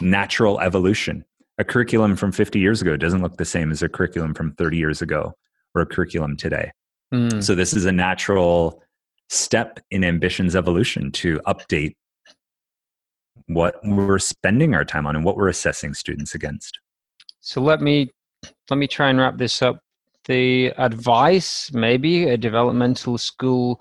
natural 0.00 0.60
evolution. 0.60 1.24
A 1.58 1.64
curriculum 1.64 2.14
from 2.14 2.30
50 2.30 2.60
years 2.60 2.80
ago 2.80 2.96
doesn't 2.96 3.22
look 3.22 3.38
the 3.38 3.44
same 3.44 3.72
as 3.72 3.82
a 3.82 3.88
curriculum 3.88 4.34
from 4.34 4.52
30 4.52 4.76
years 4.76 5.02
ago 5.02 5.34
or 5.74 5.82
a 5.82 5.86
curriculum 5.86 6.36
today. 6.36 6.70
Mm. 7.12 7.42
So, 7.42 7.56
this 7.56 7.74
is 7.74 7.86
a 7.86 7.92
natural 7.92 8.80
step 9.30 9.80
in 9.90 10.04
ambition's 10.04 10.54
evolution 10.54 11.10
to 11.12 11.40
update 11.40 11.96
what 13.46 13.80
we're 13.82 14.20
spending 14.20 14.76
our 14.76 14.84
time 14.84 15.08
on 15.08 15.16
and 15.16 15.24
what 15.24 15.36
we're 15.36 15.48
assessing 15.48 15.92
students 15.92 16.36
against. 16.36 16.78
So 17.40 17.60
let 17.60 17.80
me 17.80 18.10
let 18.70 18.76
me 18.76 18.86
try 18.86 19.10
and 19.10 19.18
wrap 19.18 19.38
this 19.38 19.62
up. 19.62 19.80
The 20.26 20.68
advice 20.76 21.72
maybe 21.72 22.28
a 22.28 22.36
developmental 22.36 23.18
school 23.18 23.80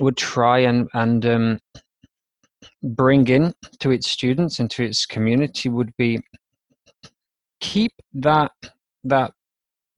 would 0.00 0.16
try 0.16 0.58
and 0.58 0.88
and 0.94 1.24
um, 1.26 1.58
bring 2.82 3.28
in 3.28 3.54
to 3.78 3.90
its 3.90 4.10
students 4.10 4.58
and 4.58 4.70
to 4.72 4.84
its 4.84 5.06
community 5.06 5.68
would 5.68 5.96
be 5.96 6.20
keep 7.60 7.92
that 8.14 8.50
that 9.04 9.32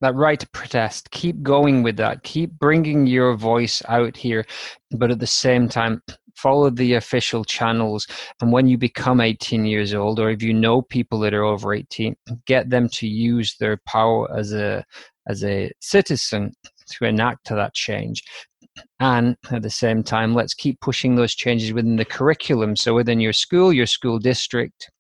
that 0.01 0.15
right 0.15 0.39
to 0.39 0.49
protest. 0.51 1.11
Keep 1.11 1.43
going 1.43 1.83
with 1.83 1.97
that. 1.97 2.23
Keep 2.25 2.59
bringing 2.59 3.07
your 3.07 3.35
voice 3.35 3.83
out 3.89 4.17
here 4.17 4.45
but 4.91 5.11
at 5.11 5.19
the 5.19 5.27
same 5.27 5.69
time 5.69 6.03
follow 6.37 6.71
the 6.71 6.95
official 6.95 7.45
channels 7.45 8.07
and 8.41 8.53
when 8.53 8.67
you 8.67 8.77
become 8.77 9.21
18 9.21 9.65
years 9.65 9.95
old 9.95 10.19
or 10.19 10.31
if 10.31 10.43
you 10.43 10.53
know 10.53 10.83
people 10.83 11.19
that 11.21 11.35
are 11.35 11.45
over 11.45 11.75
18 11.75 12.17
get 12.47 12.71
them 12.71 12.89
to 12.89 13.07
use 13.07 13.57
their 13.59 13.79
power 13.87 14.29
as 14.37 14.53
a 14.53 14.85
as 15.27 15.43
a 15.45 15.71
citizen 15.81 16.53
to 16.87 17.07
enact 17.07 17.49
that 17.49 17.75
change. 17.75 18.23
And 19.01 19.37
at 19.51 19.63
the 19.63 19.71
same 19.71 20.03
time 20.03 20.35
let's 20.35 20.55
keep 20.55 20.81
pushing 20.81 21.15
those 21.15 21.35
changes 21.35 21.73
within 21.73 21.97
the 21.97 22.05
curriculum. 22.05 22.77
So 22.77 22.95
within 22.95 23.21
your 23.21 23.33
school 23.33 23.73
your 23.73 23.87
school 23.87 24.19
district 24.19 24.91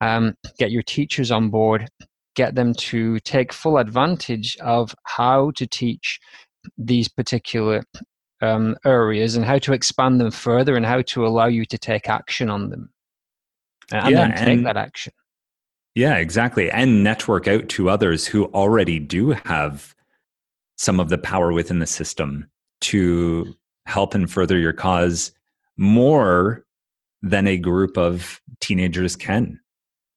um, 0.00 0.34
get 0.58 0.70
your 0.70 0.82
teachers 0.82 1.30
on 1.30 1.50
board, 1.50 1.88
get 2.34 2.54
them 2.54 2.74
to 2.74 3.18
take 3.20 3.52
full 3.52 3.78
advantage 3.78 4.56
of 4.60 4.94
how 5.04 5.52
to 5.52 5.66
teach 5.66 6.18
these 6.76 7.08
particular 7.08 7.82
um, 8.44 8.76
areas 8.84 9.36
and 9.36 9.44
how 9.44 9.58
to 9.58 9.72
expand 9.72 10.20
them 10.20 10.30
further 10.30 10.76
and 10.76 10.86
how 10.86 11.02
to 11.02 11.26
allow 11.26 11.46
you 11.46 11.64
to 11.66 11.78
take 11.78 12.08
action 12.08 12.50
on 12.50 12.70
them 12.70 12.90
and 13.92 14.10
yeah, 14.10 14.28
then 14.28 14.36
take 14.36 14.58
and, 14.58 14.66
that 14.66 14.76
action. 14.76 15.12
Yeah, 15.94 16.16
exactly. 16.16 16.70
And 16.70 17.04
network 17.04 17.46
out 17.48 17.68
to 17.70 17.88
others 17.88 18.26
who 18.26 18.46
already 18.46 18.98
do 18.98 19.30
have 19.30 19.94
some 20.76 20.98
of 20.98 21.08
the 21.08 21.18
power 21.18 21.52
within 21.52 21.78
the 21.78 21.86
system 21.86 22.48
to 22.82 23.54
help 23.86 24.14
and 24.14 24.30
further 24.30 24.58
your 24.58 24.72
cause 24.72 25.32
more 25.76 26.64
than 27.22 27.46
a 27.46 27.56
group 27.56 27.96
of 27.96 28.40
teenagers 28.60 29.16
can. 29.16 29.60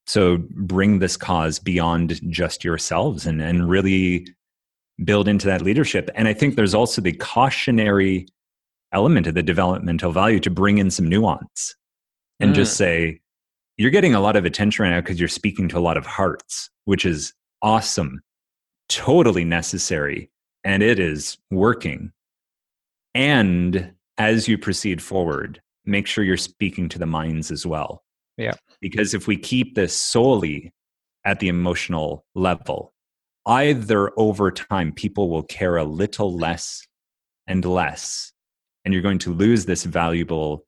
So 0.07 0.37
bring 0.51 0.99
this 0.99 1.17
cause 1.17 1.59
beyond 1.59 2.19
just 2.31 2.63
yourselves 2.63 3.25
and, 3.25 3.41
and 3.41 3.69
really 3.69 4.27
build 5.03 5.27
into 5.27 5.47
that 5.47 5.61
leadership. 5.61 6.09
And 6.15 6.27
I 6.27 6.33
think 6.33 6.55
there's 6.55 6.73
also 6.73 7.01
the 7.01 7.13
cautionary 7.13 8.27
element 8.93 9.27
of 9.27 9.35
the 9.35 9.43
developmental 9.43 10.11
value 10.11 10.39
to 10.39 10.49
bring 10.49 10.77
in 10.77 10.89
some 10.89 11.07
nuance 11.07 11.75
and 12.39 12.51
mm. 12.51 12.55
just 12.55 12.77
say, 12.77 13.19
you're 13.77 13.91
getting 13.91 14.15
a 14.15 14.19
lot 14.19 14.35
of 14.35 14.45
attention 14.45 14.83
right 14.83 14.89
now 14.89 15.01
because 15.01 15.19
you're 15.19 15.29
speaking 15.29 15.67
to 15.69 15.77
a 15.77 15.79
lot 15.79 15.97
of 15.97 16.05
hearts, 16.05 16.69
which 16.85 17.05
is 17.05 17.33
awesome, 17.61 18.21
totally 18.89 19.45
necessary, 19.45 20.31
and 20.63 20.81
it 20.81 20.99
is 20.99 21.37
working. 21.51 22.11
And 23.13 23.93
as 24.17 24.47
you 24.47 24.57
proceed 24.57 25.01
forward, 25.01 25.61
make 25.85 26.07
sure 26.07 26.23
you're 26.23 26.37
speaking 26.37 26.89
to 26.89 26.99
the 26.99 27.05
minds 27.05 27.51
as 27.51 27.65
well. 27.65 28.03
Yeah. 28.37 28.53
Because 28.81 29.13
if 29.13 29.27
we 29.27 29.37
keep 29.37 29.75
this 29.75 29.95
solely 29.95 30.73
at 31.23 31.39
the 31.39 31.47
emotional 31.47 32.25
level, 32.35 32.93
either 33.47 34.11
over 34.17 34.51
time 34.51 34.91
people 34.91 35.29
will 35.29 35.43
care 35.43 35.77
a 35.77 35.83
little 35.85 36.35
less 36.35 36.85
and 37.47 37.63
less, 37.63 38.33
and 38.83 38.93
you're 38.93 39.03
going 39.03 39.19
to 39.19 39.33
lose 39.33 39.65
this 39.65 39.85
valuable 39.85 40.65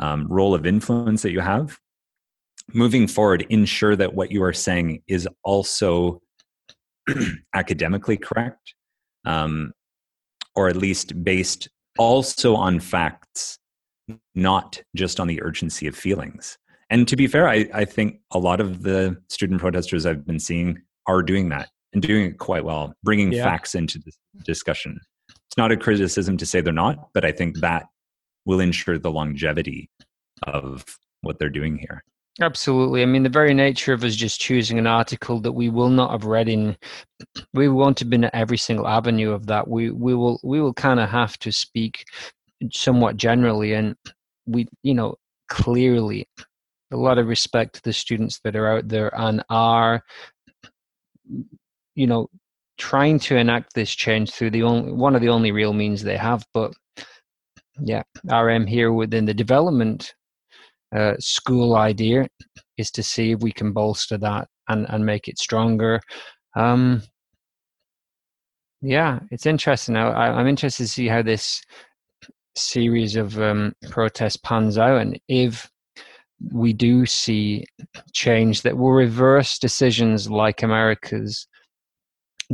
um, 0.00 0.26
role 0.28 0.54
of 0.54 0.66
influence 0.66 1.22
that 1.22 1.30
you 1.30 1.40
have. 1.40 1.78
Moving 2.74 3.06
forward, 3.06 3.46
ensure 3.48 3.96
that 3.96 4.14
what 4.14 4.32
you 4.32 4.42
are 4.42 4.52
saying 4.52 5.02
is 5.06 5.28
also 5.44 6.20
academically 7.54 8.16
correct, 8.16 8.74
um, 9.24 9.72
or 10.56 10.68
at 10.68 10.76
least 10.76 11.24
based 11.24 11.68
also 11.98 12.54
on 12.56 12.80
facts, 12.80 13.58
not 14.34 14.82
just 14.94 15.20
on 15.20 15.28
the 15.28 15.40
urgency 15.40 15.86
of 15.86 15.96
feelings. 15.96 16.58
And 16.90 17.06
to 17.06 17.16
be 17.16 17.26
fair, 17.26 17.48
I, 17.48 17.68
I 17.72 17.84
think 17.84 18.20
a 18.32 18.38
lot 18.38 18.60
of 18.60 18.82
the 18.82 19.16
student 19.28 19.60
protesters 19.60 20.04
I've 20.04 20.26
been 20.26 20.40
seeing 20.40 20.82
are 21.06 21.22
doing 21.22 21.48
that 21.50 21.68
and 21.92 22.02
doing 22.02 22.26
it 22.26 22.38
quite 22.38 22.64
well, 22.64 22.94
bringing 23.02 23.32
yeah. 23.32 23.44
facts 23.44 23.74
into 23.74 23.98
the 23.98 24.12
discussion. 24.44 24.98
It's 25.28 25.56
not 25.56 25.72
a 25.72 25.76
criticism 25.76 26.36
to 26.36 26.46
say 26.46 26.60
they're 26.60 26.72
not, 26.72 27.08
but 27.14 27.24
I 27.24 27.32
think 27.32 27.60
that 27.60 27.86
will 28.44 28.60
ensure 28.60 28.98
the 28.98 29.10
longevity 29.10 29.90
of 30.44 30.84
what 31.22 31.38
they're 31.38 31.50
doing 31.50 31.78
here. 31.78 32.02
Absolutely. 32.40 33.02
I 33.02 33.06
mean, 33.06 33.24
the 33.24 33.28
very 33.28 33.52
nature 33.52 33.92
of 33.92 34.04
us 34.04 34.14
just 34.14 34.40
choosing 34.40 34.78
an 34.78 34.86
article 34.86 35.40
that 35.40 35.52
we 35.52 35.68
will 35.68 35.90
not 35.90 36.12
have 36.12 36.24
read 36.24 36.48
in, 36.48 36.76
we 37.52 37.68
won't 37.68 37.98
have 37.98 38.08
been 38.08 38.24
at 38.24 38.34
every 38.34 38.56
single 38.56 38.86
avenue 38.86 39.32
of 39.32 39.46
that. 39.46 39.66
We 39.66 39.90
we 39.90 40.14
will 40.14 40.38
we 40.44 40.60
will 40.60 40.74
kind 40.74 41.00
of 41.00 41.08
have 41.08 41.36
to 41.40 41.50
speak 41.50 42.04
somewhat 42.70 43.16
generally, 43.16 43.72
and 43.72 43.96
we 44.46 44.68
you 44.84 44.94
know 44.94 45.16
clearly 45.48 46.28
a 46.92 46.96
lot 46.96 47.18
of 47.18 47.26
respect 47.26 47.74
to 47.74 47.82
the 47.82 47.92
students 47.92 48.40
that 48.44 48.54
are 48.54 48.78
out 48.78 48.88
there 48.88 49.12
and 49.18 49.42
are 49.50 50.04
you 51.98 52.06
know 52.06 52.28
trying 52.78 53.18
to 53.18 53.36
enact 53.36 53.74
this 53.74 53.90
change 53.90 54.30
through 54.30 54.50
the 54.50 54.62
only 54.62 54.92
one 54.92 55.16
of 55.16 55.20
the 55.20 55.28
only 55.28 55.50
real 55.50 55.72
means 55.72 56.02
they 56.02 56.16
have 56.16 56.44
but 56.54 56.72
yeah 57.80 58.02
rm 58.30 58.66
here 58.66 58.92
within 58.92 59.24
the 59.24 59.34
development 59.34 60.14
uh, 60.96 61.14
school 61.18 61.76
idea 61.76 62.26
is 62.78 62.90
to 62.90 63.02
see 63.02 63.32
if 63.32 63.40
we 63.40 63.52
can 63.52 63.72
bolster 63.72 64.16
that 64.16 64.48
and 64.68 64.86
and 64.88 65.04
make 65.04 65.28
it 65.28 65.38
stronger. 65.38 66.00
Um 66.56 67.02
yeah 68.80 69.18
it's 69.30 69.46
interesting. 69.46 69.96
I, 69.96 70.28
i'm 70.38 70.46
interested 70.46 70.84
to 70.84 70.88
see 70.88 71.08
how 71.08 71.20
this 71.22 71.60
series 72.54 73.16
of 73.16 73.40
um, 73.40 73.72
protests 73.90 74.36
pans 74.36 74.78
out 74.78 75.00
and 75.00 75.20
if 75.28 75.68
we 76.52 76.72
do 76.72 77.04
see 77.04 77.64
change 78.12 78.62
that 78.62 78.76
will 78.76 78.92
reverse 78.92 79.58
decisions 79.58 80.30
like 80.30 80.62
America's 80.62 81.46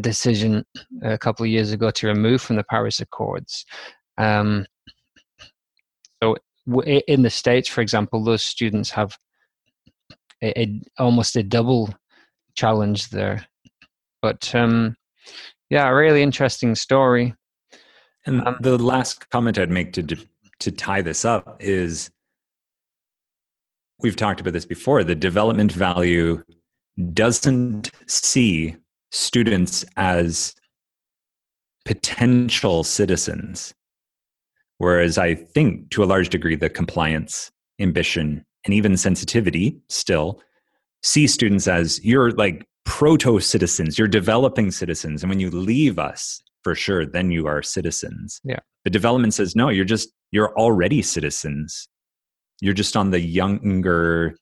decision 0.00 0.64
a 1.02 1.18
couple 1.18 1.44
of 1.44 1.50
years 1.50 1.72
ago 1.72 1.90
to 1.90 2.06
remove 2.06 2.42
from 2.42 2.56
the 2.56 2.64
Paris 2.64 3.00
Accords. 3.00 3.64
Um, 4.18 4.66
so, 6.22 6.36
in 6.86 7.22
the 7.22 7.30
states, 7.30 7.68
for 7.68 7.80
example, 7.80 8.24
those 8.24 8.42
students 8.42 8.90
have 8.90 9.16
a, 10.42 10.60
a 10.60 10.80
almost 10.98 11.36
a 11.36 11.42
double 11.42 11.94
challenge 12.54 13.10
there. 13.10 13.46
But 14.22 14.54
um, 14.54 14.96
yeah, 15.70 15.88
a 15.88 15.94
really 15.94 16.22
interesting 16.22 16.74
story. 16.74 17.34
And 18.26 18.46
um, 18.46 18.56
the 18.60 18.78
last 18.78 19.28
comment 19.30 19.58
I'd 19.58 19.70
make 19.70 19.92
to 19.94 20.16
to 20.60 20.70
tie 20.70 21.02
this 21.02 21.24
up 21.24 21.56
is 21.60 22.10
we've 24.00 24.16
talked 24.16 24.40
about 24.40 24.52
this 24.52 24.64
before 24.64 25.04
the 25.04 25.14
development 25.14 25.72
value 25.72 26.42
doesn't 27.12 27.90
see 28.06 28.76
students 29.14 29.84
as 29.96 30.54
potential 31.84 32.82
citizens. 32.82 33.72
Whereas 34.78 35.18
i 35.18 35.34
think 35.36 35.90
to 35.90 36.02
a 36.02 36.10
large 36.12 36.28
degree 36.30 36.56
the 36.56 36.68
compliance 36.68 37.52
ambition 37.80 38.44
and 38.64 38.74
even 38.74 38.96
sensitivity 38.96 39.78
still 39.88 40.42
see 41.02 41.26
students 41.28 41.68
as 41.68 42.04
you're 42.04 42.32
like 42.32 42.66
proto 42.84 43.38
citizens 43.38 43.98
you're 43.98 44.08
developing 44.08 44.70
citizens. 44.72 45.22
And 45.22 45.30
when 45.30 45.40
you 45.40 45.50
leave 45.50 45.98
us 45.98 46.42
for 46.64 46.74
sure 46.74 47.06
then 47.06 47.30
you 47.30 47.46
are 47.46 47.62
citizens. 47.62 48.40
Yeah. 48.42 48.58
The 48.82 48.90
development 48.90 49.32
says 49.34 49.54
no 49.54 49.68
you're 49.68 49.84
just 49.84 50.08
you're 50.32 50.58
already 50.58 51.02
citizens. 51.02 51.86
You're 52.60 52.74
just 52.74 52.96
on 52.96 53.10
the 53.10 53.20
younger 53.20 54.36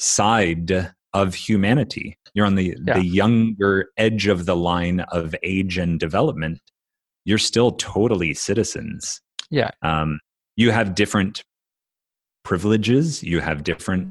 side 0.00 0.92
of 1.14 1.34
humanity. 1.34 2.18
You're 2.34 2.46
on 2.46 2.56
the, 2.56 2.76
yeah. 2.84 2.94
the 2.94 3.04
younger 3.04 3.90
edge 3.96 4.26
of 4.26 4.46
the 4.46 4.56
line 4.56 5.00
of 5.00 5.34
age 5.42 5.78
and 5.78 5.98
development. 5.98 6.60
You're 7.24 7.38
still 7.38 7.70
totally 7.72 8.34
citizens. 8.34 9.20
Yeah. 9.50 9.70
Um, 9.82 10.20
you 10.56 10.72
have 10.72 10.94
different 10.94 11.44
privileges, 12.44 13.22
you 13.22 13.40
have 13.40 13.64
different 13.64 14.08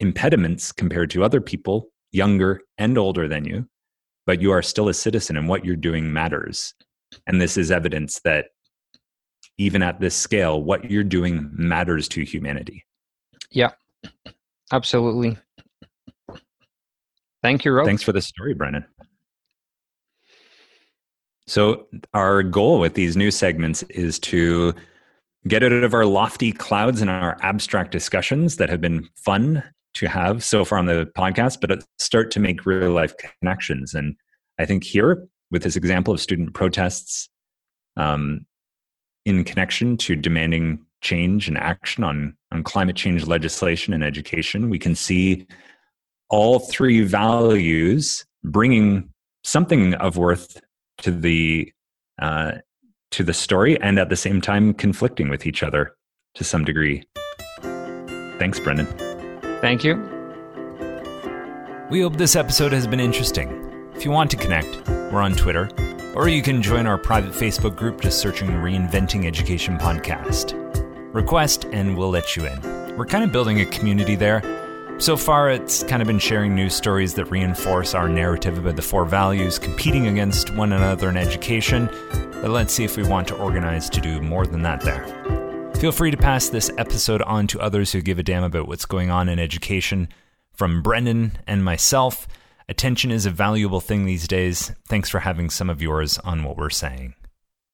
impediments 0.00 0.72
compared 0.72 1.10
to 1.10 1.24
other 1.24 1.40
people, 1.40 1.88
younger 2.12 2.60
and 2.78 2.98
older 2.98 3.28
than 3.28 3.44
you, 3.44 3.66
but 4.26 4.42
you 4.42 4.50
are 4.50 4.62
still 4.62 4.88
a 4.88 4.94
citizen 4.94 5.36
and 5.36 5.48
what 5.48 5.64
you're 5.64 5.76
doing 5.76 6.12
matters. 6.12 6.74
And 7.26 7.40
this 7.40 7.56
is 7.56 7.70
evidence 7.70 8.20
that 8.24 8.46
even 9.58 9.82
at 9.82 10.00
this 10.00 10.16
scale, 10.16 10.62
what 10.62 10.90
you're 10.90 11.04
doing 11.04 11.50
matters 11.52 12.08
to 12.08 12.24
humanity. 12.24 12.84
Yeah, 13.50 13.70
absolutely. 14.72 15.36
Thank 17.42 17.64
you, 17.64 17.72
Rob. 17.72 17.86
Thanks 17.86 18.02
for 18.02 18.12
the 18.12 18.20
story, 18.20 18.54
Brendan. 18.54 18.84
So, 21.46 21.86
our 22.14 22.42
goal 22.42 22.78
with 22.78 22.94
these 22.94 23.16
new 23.16 23.30
segments 23.30 23.82
is 23.84 24.18
to 24.20 24.74
get 25.48 25.62
out 25.62 25.72
of 25.72 25.94
our 25.94 26.06
lofty 26.06 26.52
clouds 26.52 27.00
and 27.00 27.10
our 27.10 27.38
abstract 27.42 27.90
discussions 27.90 28.56
that 28.56 28.68
have 28.68 28.80
been 28.80 29.08
fun 29.16 29.62
to 29.94 30.06
have 30.06 30.44
so 30.44 30.64
far 30.64 30.78
on 30.78 30.86
the 30.86 31.10
podcast, 31.16 31.60
but 31.60 31.82
start 31.98 32.30
to 32.32 32.40
make 32.40 32.66
real 32.66 32.92
life 32.92 33.14
connections. 33.40 33.94
And 33.94 34.14
I 34.58 34.66
think 34.66 34.84
here, 34.84 35.26
with 35.50 35.62
this 35.62 35.76
example 35.76 36.14
of 36.14 36.20
student 36.20 36.54
protests, 36.54 37.28
um, 37.96 38.46
in 39.24 39.44
connection 39.44 39.96
to 39.96 40.16
demanding 40.16 40.84
change 41.00 41.48
and 41.48 41.56
action 41.58 42.04
on, 42.04 42.36
on 42.52 42.62
climate 42.62 42.96
change 42.96 43.26
legislation 43.26 43.92
and 43.92 44.04
education. 44.04 44.70
We 44.70 44.78
can 44.78 44.94
see 44.94 45.46
all 46.30 46.58
three 46.58 47.02
values 47.02 48.24
bringing 48.44 49.10
something 49.44 49.94
of 49.94 50.16
worth 50.16 50.60
to 50.98 51.10
the 51.10 51.72
uh, 52.20 52.52
to 53.10 53.24
the 53.24 53.34
story, 53.34 53.80
and 53.80 53.98
at 53.98 54.08
the 54.08 54.16
same 54.16 54.40
time 54.40 54.72
conflicting 54.72 55.28
with 55.28 55.46
each 55.46 55.62
other 55.62 55.96
to 56.34 56.44
some 56.44 56.64
degree. 56.64 57.02
Thanks, 58.38 58.60
Brendan. 58.60 58.86
Thank 59.60 59.84
you. 59.84 59.96
We 61.90 62.02
hope 62.02 62.16
this 62.16 62.36
episode 62.36 62.72
has 62.72 62.86
been 62.86 63.00
interesting. 63.00 63.90
If 63.96 64.04
you 64.04 64.12
want 64.12 64.30
to 64.30 64.36
connect, 64.36 64.88
we're 65.12 65.20
on 65.20 65.34
Twitter 65.34 65.68
or 66.14 66.28
you 66.28 66.42
can 66.42 66.62
join 66.62 66.86
our 66.86 66.98
private 66.98 67.32
Facebook 67.32 67.76
group 67.76 68.00
just 68.00 68.18
searching 68.18 68.48
Reinventing 68.48 69.26
Education 69.26 69.78
Podcast. 69.78 70.54
Request 71.14 71.66
and 71.72 71.96
we'll 71.96 72.10
let 72.10 72.36
you 72.36 72.46
in. 72.46 72.96
We're 72.96 73.06
kind 73.06 73.24
of 73.24 73.32
building 73.32 73.60
a 73.60 73.66
community 73.66 74.16
there, 74.16 74.40
So 75.00 75.16
far, 75.16 75.50
it's 75.50 75.82
kind 75.82 76.02
of 76.02 76.06
been 76.06 76.18
sharing 76.18 76.54
news 76.54 76.74
stories 76.74 77.14
that 77.14 77.24
reinforce 77.30 77.94
our 77.94 78.06
narrative 78.06 78.58
about 78.58 78.76
the 78.76 78.82
four 78.82 79.06
values 79.06 79.58
competing 79.58 80.08
against 80.08 80.54
one 80.54 80.74
another 80.74 81.08
in 81.08 81.16
education, 81.16 81.86
but 82.42 82.50
let's 82.50 82.74
see 82.74 82.84
if 82.84 82.98
we 82.98 83.02
want 83.04 83.26
to 83.28 83.36
organize 83.38 83.88
to 83.90 84.00
do 84.02 84.20
more 84.20 84.46
than 84.46 84.60
that 84.62 84.82
there. 84.82 85.06
Feel 85.76 85.90
free 85.90 86.10
to 86.10 86.18
pass 86.18 86.50
this 86.50 86.70
episode 86.76 87.22
on 87.22 87.46
to 87.46 87.60
others 87.60 87.92
who 87.92 88.02
give 88.02 88.18
a 88.18 88.22
damn 88.22 88.44
about 88.44 88.68
what's 88.68 88.84
going 88.84 89.10
on 89.10 89.30
in 89.30 89.38
education. 89.38 90.06
From 90.52 90.82
Brendan 90.82 91.38
and 91.46 91.64
myself, 91.64 92.28
attention 92.68 93.10
is 93.10 93.24
a 93.24 93.30
valuable 93.30 93.80
thing 93.80 94.04
these 94.04 94.28
days. 94.28 94.72
Thanks 94.86 95.08
for 95.08 95.20
having 95.20 95.48
some 95.48 95.70
of 95.70 95.80
yours 95.80 96.18
on 96.18 96.44
what 96.44 96.58
we're 96.58 96.68
saying. 96.68 97.14